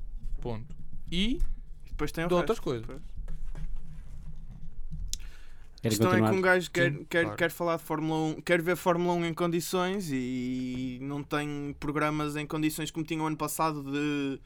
[0.41, 0.75] Ponto.
[1.11, 1.39] E
[1.89, 2.85] depois tem o de outras coisas.
[2.85, 3.01] Pois.
[5.85, 7.37] A questão é que um gajo quer, Sim, quer, claro.
[7.37, 12.35] quer falar de Fórmula 1, quer ver Fórmula 1 em condições e não tem programas
[12.35, 14.39] em condições como tinha o ano passado de,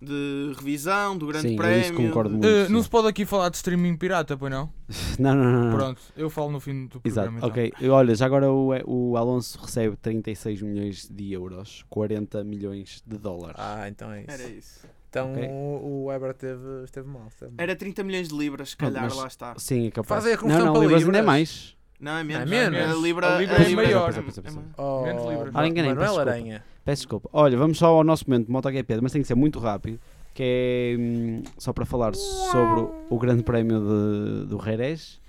[0.00, 1.80] de revisão, do Grande Sim, Prémio.
[1.80, 2.66] isso concordo muito.
[2.66, 2.72] Sim.
[2.72, 4.70] não se pode aqui falar de streaming pirata, pois não?
[5.18, 5.64] Não, não, não.
[5.70, 5.76] não.
[5.76, 7.38] Pronto, eu falo no fim do Exato, programa.
[7.38, 7.48] então.
[7.80, 7.88] ok.
[7.90, 13.56] Olha, já agora o, o Alonso recebe 36 milhões de euros, 40 milhões de dólares.
[13.58, 14.30] Ah, então é isso.
[14.30, 14.86] Era isso.
[15.12, 15.46] Então Ok.
[15.46, 17.26] o, Weber esteve, esteve mal.
[17.28, 17.62] Esteve mal.
[17.62, 19.54] Era 30 milhões de libras, se calhar, mas- lá está.
[19.58, 20.08] Sim, é capaz.
[20.22, 21.26] Fazem a conversão não, não, para libras ainda é libras.
[21.26, 21.76] mais.
[22.00, 22.42] Não, é menos.
[22.42, 22.78] É menos.
[22.80, 24.12] A Libra, A Libra a é Libra maior.
[24.14, 24.40] É, é, pois é.
[24.40, 25.50] é- Oh, Menos libras.
[25.54, 26.30] Ah, enganei, Manuel peço desculpa.
[26.30, 26.64] Aranha.
[26.84, 27.28] Peço desculpa.
[27.32, 30.00] Olha, vamos só ao nosso momento de MotoGP, mas tem que ser muito rápido.
[30.34, 35.20] que é hum, só para falar sobre o grande prémio de, do Jerez,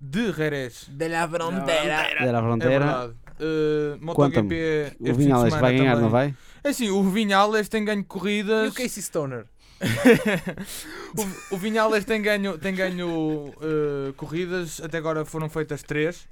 [0.00, 0.88] De Jerez.
[0.90, 1.96] De la frontera.
[2.32, 2.78] da É Fronteira.
[2.86, 3.12] verdade.
[3.38, 6.02] Uh, Conta-me, MotoGP o de semana vai ganhar, também.
[6.02, 6.34] não vai?
[6.66, 8.72] É assim, o Vinhales tem ganho E corridas.
[8.72, 9.46] o Casey Stoner?
[11.50, 16.26] o, o Vinhales tem ganho, tem ganho uh, corridas, até agora foram feitas três.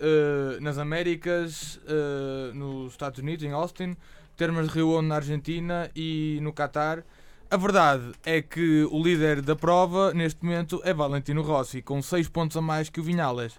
[0.00, 3.96] uh, nas Américas, uh, nos Estados Unidos, em Austin,
[4.36, 7.04] Termas de Rio na Argentina e no Qatar.
[7.50, 12.28] A verdade é que o líder da prova neste momento é Valentino Rossi, com 6
[12.28, 13.54] pontos a mais que o Vinhales.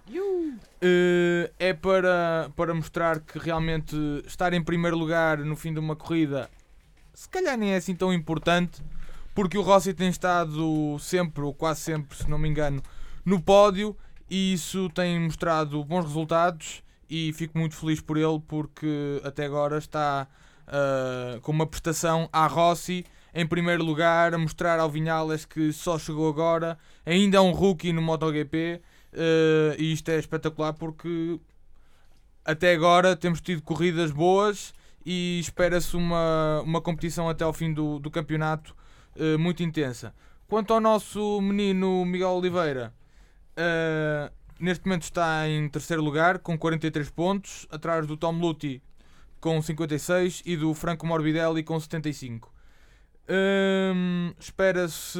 [0.52, 3.96] Uh, é para, para mostrar que realmente
[4.26, 6.50] estar em primeiro lugar no fim de uma corrida
[7.14, 8.82] se calhar nem é assim tão importante,
[9.34, 12.82] porque o Rossi tem estado sempre, ou quase sempre, se não me engano,
[13.24, 13.96] no pódio
[14.28, 19.78] e isso tem mostrado bons resultados e fico muito feliz por ele porque até agora
[19.78, 20.26] está
[20.66, 25.98] uh, com uma prestação à Rossi em primeiro lugar, a mostrar ao Vinhales que só
[25.98, 28.80] chegou agora, ainda é um rookie no MotoGP
[29.12, 31.40] uh, e isto é espetacular porque
[32.44, 37.98] até agora temos tido corridas boas e espera-se uma, uma competição até ao fim do,
[37.98, 38.74] do campeonato
[39.16, 40.14] uh, muito intensa.
[40.48, 42.92] Quanto ao nosso menino Miguel Oliveira,
[43.56, 48.82] uh, neste momento está em terceiro lugar com 43 pontos, atrás do Tom Lutti
[49.40, 52.52] com 56 e do Franco Morbidelli com 75.
[53.28, 55.18] Um, Espera-se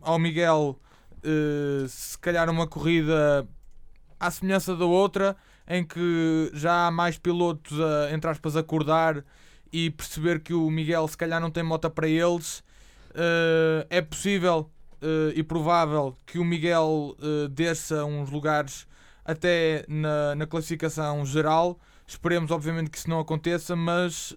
[0.00, 0.78] ao Miguel
[1.24, 3.46] uh, se calhar uma corrida
[4.18, 5.36] à semelhança da outra,
[5.68, 9.24] em que já há mais pilotos a, entre aspas, acordar
[9.72, 12.62] e perceber que o Miguel se calhar não tem moto para eles.
[13.10, 14.70] Uh, é possível
[15.02, 18.86] uh, e provável que o Miguel uh, desça uns lugares
[19.24, 21.78] até na, na classificação geral.
[22.06, 24.34] Esperemos, obviamente, que isso não aconteça, mas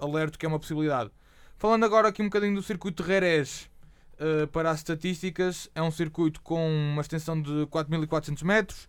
[0.00, 1.08] alerto que é uma possibilidade.
[1.56, 3.70] Falando agora aqui um bocadinho do circuito de Jerez,
[4.22, 8.88] uh, para as estatísticas, é um circuito com uma extensão de 4.400 metros,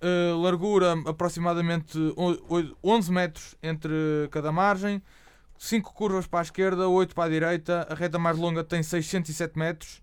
[0.00, 3.92] uh, largura aproximadamente o- oi- 11 metros entre
[4.30, 5.02] cada margem,
[5.58, 9.58] 5 curvas para a esquerda, 8 para a direita, a reta mais longa tem 607
[9.58, 10.02] metros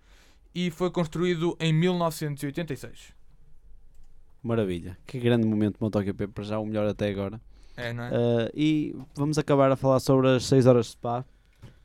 [0.56, 3.14] e foi construído em 1986.
[4.42, 4.98] Maravilha.
[5.06, 7.42] Que grande momento de MotoGP, para já o melhor até agora.
[7.76, 8.10] É, não é?
[8.10, 11.26] Uh, e vamos acabar a falar sobre as 6 horas de Spa.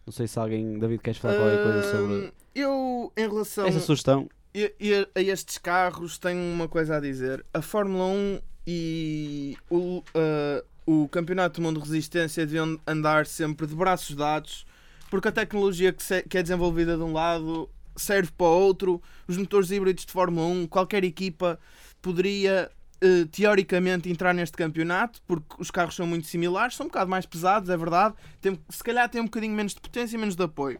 [0.07, 3.81] Não sei se alguém, David, queres falar qualquer coisa sobre Hum, Eu, em relação essa
[3.81, 4.29] sugestão.
[4.55, 7.45] e a estes carros, tenho uma coisa a dizer.
[7.53, 13.67] A Fórmula 1 e o, uh, o Campeonato do Mundo de Resistência deviam andar sempre
[13.67, 14.65] de braços dados,
[15.11, 19.03] porque a tecnologia que, se- que é desenvolvida de um lado serve para o outro.
[19.27, 21.59] Os motores híbridos de Fórmula 1, qualquer equipa
[22.01, 22.71] poderia.
[23.03, 27.27] uh, teoricamente entrar neste campeonato porque os carros são muito similares, são um bocado mais
[27.27, 28.15] pesados, é verdade.
[28.41, 30.79] Tem, se calhar tem um bocadinho menos de potência e menos de apoio.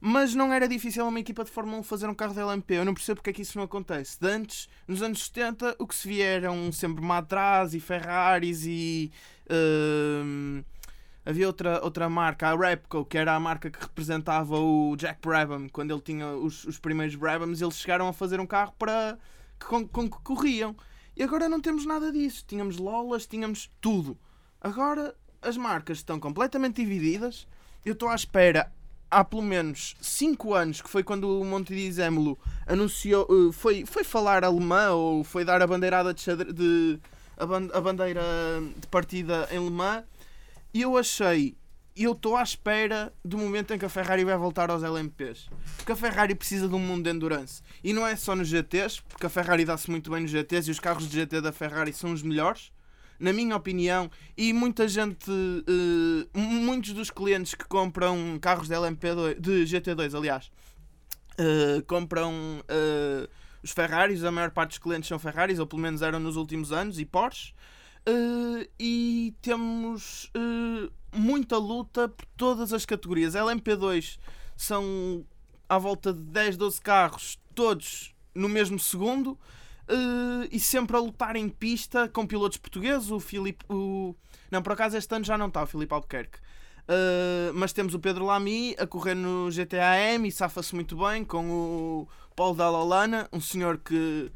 [0.00, 2.74] Mas não era difícil uma equipa de Fórmula 1 fazer um carro de LMP.
[2.74, 4.18] Eu não percebo porque é que isso não acontece.
[4.20, 9.10] De antes, nos anos 70, o que se via eram sempre Matras e Ferraris e.
[9.50, 10.62] hum,
[11.26, 15.68] havia outra, outra marca, a Repco, que era a marca que representava o Jack Brabham.
[15.68, 19.18] Quando ele tinha os, os primeiros Brabhams, eles chegaram a fazer um carro para
[19.66, 20.76] com, com que corriam.
[21.16, 22.44] E agora não temos nada disso.
[22.46, 24.16] Tínhamos Lolas, tínhamos tudo.
[24.60, 27.48] Agora as marcas estão completamente divididas.
[27.84, 28.72] Eu estou à espera
[29.10, 33.84] há pelo menos 5 anos, que foi quando o Monte di Zemolo anunciou, eh, foi,
[33.86, 36.98] foi falar alemã ou foi dar a bandeirada de, xadre- de
[37.36, 38.22] a, ban- a bandeira
[38.76, 40.04] de partida em Le Mans,
[40.74, 41.56] e eu achei,
[41.96, 45.48] eu estou à espera do momento em que a Ferrari vai voltar aos LMPs.
[45.78, 47.62] Porque a Ferrari precisa de um mundo de endurance.
[47.82, 50.70] E não é só nos GTs, porque a Ferrari dá-se muito bem nos GTs e
[50.70, 52.70] os carros de GT da Ferrari são os melhores
[53.18, 59.40] na minha opinião, e muita gente, eh, muitos dos clientes que compram carros de LMP2,
[59.40, 60.50] de GT2, aliás,
[61.36, 62.32] eh, compram
[62.68, 63.28] eh,
[63.62, 66.72] os Ferraris, a maior parte dos clientes são Ferraris, ou pelo menos eram nos últimos
[66.72, 67.52] anos, e Porsche.
[68.80, 70.32] E temos
[71.12, 73.34] muita luta por todas as categorias.
[73.34, 74.18] LMP2
[74.56, 75.26] são
[75.68, 79.38] à volta de 10, 12 carros, todos no mesmo segundo.
[79.88, 83.10] Eh, e sempre a lutar em pista com pilotos portugueses.
[83.10, 83.64] O Filipe.
[83.68, 84.14] O...
[84.50, 86.38] Não, por acaso este ano já não está o Filipe Albuquerque.
[86.88, 91.50] Eh, mas temos o Pedro Lamy a correr no GTAM e safa-se muito bem com
[91.50, 94.30] o Paulo Dallalana, um senhor que,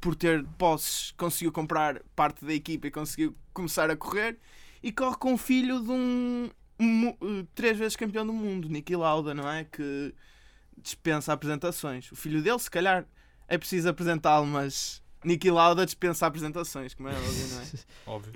[0.00, 4.38] por ter posses, conseguiu comprar parte da equipa e conseguiu começar a correr.
[4.82, 6.48] E corre com o filho de um,
[6.78, 9.64] mu- eh, três vezes campeão do mundo, Niki Lauda, não é?
[9.64, 10.14] Que
[10.76, 12.12] dispensa apresentações.
[12.12, 13.04] O filho dele, se calhar,
[13.48, 17.66] é preciso apresentá-lo, mas Niki Lauda dispensa apresentações, como é óbvio, não é?
[18.06, 18.32] Óbvio.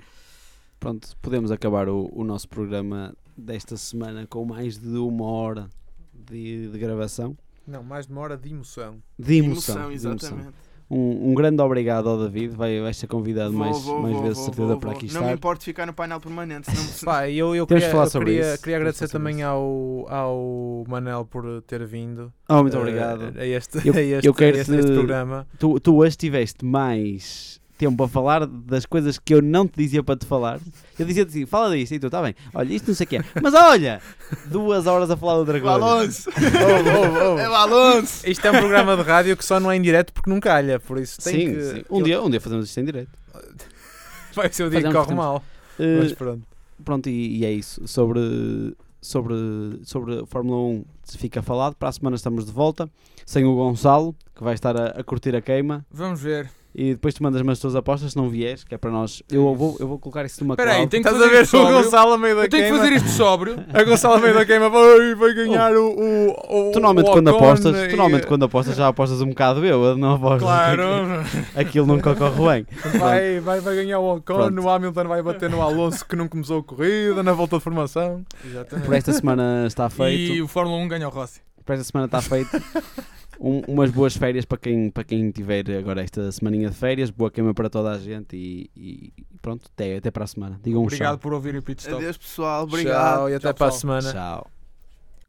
[0.79, 5.69] Pronto, podemos acabar o, o nosso programa desta semana com mais de uma hora
[6.13, 7.37] de, de gravação.
[7.67, 9.01] Não, mais de uma hora de emoção.
[9.17, 9.75] De emoção.
[9.75, 10.11] de emoção.
[10.13, 10.55] exatamente.
[10.93, 14.23] Um, um grande obrigado ao David, vai, vai ser convidado Vou, mais, vou, mais vou,
[14.23, 15.33] vezes, vou, certeza, vou, para aqui Não me estar.
[15.33, 18.31] importo ficar no painel permanente, senão Pá, eu, eu Temos de queria, falar eu sobre
[18.33, 18.61] queria, isso.
[18.61, 19.45] queria agradecer também isso.
[19.45, 22.33] ao, ao Manel por ter vindo.
[22.49, 23.33] Oh, muito eh, obrigado.
[23.37, 25.47] A este, Eu- a este, eu quero este, este programa.
[25.57, 30.03] Tu, tu hoje tiveste mais tempo a falar das coisas que eu não te dizia
[30.03, 30.59] para te falar.
[30.99, 33.17] Eu dizia-te assim, fala disso, e tu, está bem, olha, isto não sei o que
[33.17, 33.25] é.
[33.41, 33.99] Mas olha,
[34.45, 35.75] duas horas a falar de outra O coisa.
[35.75, 36.29] Alonso!
[36.29, 37.41] Ouve, ouve, ouve.
[37.41, 38.29] É o Alonso!
[38.29, 40.79] Isto é um programa de rádio que só não é em direto porque não calha,
[40.79, 41.63] por isso tem Sim, que.
[41.63, 41.83] sim.
[41.89, 43.09] Um, dia, um dia fazemos isto em direto.
[44.35, 45.25] Vai ser o dia que Fazemos, corre fazemos.
[45.25, 45.43] mal.
[45.79, 46.43] Eh, Mas pronto.
[46.85, 47.85] pronto, e, e é isso.
[47.87, 49.35] Sobre, sobre,
[49.83, 50.85] sobre a Fórmula 1
[51.17, 51.75] fica falado.
[51.75, 52.87] Para a semana estamos de volta.
[53.25, 55.85] Sem o Gonçalo, que vai estar a, a curtir a queima.
[55.91, 56.49] Vamos ver.
[56.73, 59.21] E depois tu mandas-me as tuas apostas, se não vieres, que é para nós.
[59.29, 60.89] Eu vou, eu vou colocar isso numa Espera aí, cloud.
[60.91, 61.83] tenho que Estás a fazer ver isto o.
[61.83, 63.55] Gonçalo a meio da Eu tenho que fazer isto sóbrio.
[63.73, 67.11] A Gonçalo a meio da queima vai, vai ganhar o, o, o Tu normalmente o
[67.11, 70.41] quando apostas, e- tu normalmente quando apostas já apostas um bocado bêbado, não apostas.
[70.43, 70.83] Claro.
[71.55, 72.99] Aquilo nunca corre bem.
[72.99, 74.61] Vai, vai, vai ganhar o Ocon, Pronto.
[74.61, 78.23] o Hamilton vai bater no Alonso que não começou a corrida, na volta de formação.
[78.45, 78.85] Exatamente.
[78.85, 80.33] Por esta semana está feito.
[80.35, 81.41] E o Fórmula 1 ganha o Rossi.
[81.65, 82.49] Por esta semana está feito.
[83.43, 87.09] Um- umas boas férias para quem, para quem tiver agora esta semaninha de férias.
[87.09, 90.59] Boa queima para toda a gente e, e pronto, até, até para a semana.
[90.63, 91.17] Digam um Obrigado tchau.
[91.17, 91.95] por ouvir o Pit Stop.
[91.97, 92.63] Adeus, pessoal.
[92.63, 93.15] Obrigado.
[93.17, 94.11] Tchau e até Tchau, para a semana.
[94.13, 94.51] Tchau.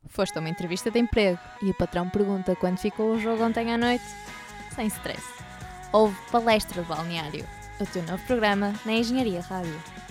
[0.08, 3.72] Foste a uma entrevista de emprego e o patrão pergunta quando ficou o jogo ontem
[3.72, 4.04] à noite?
[4.74, 5.22] Sem stress.
[5.92, 7.46] Houve palestra de balneário.
[7.80, 10.01] O teu novo programa na Engenharia Rádio.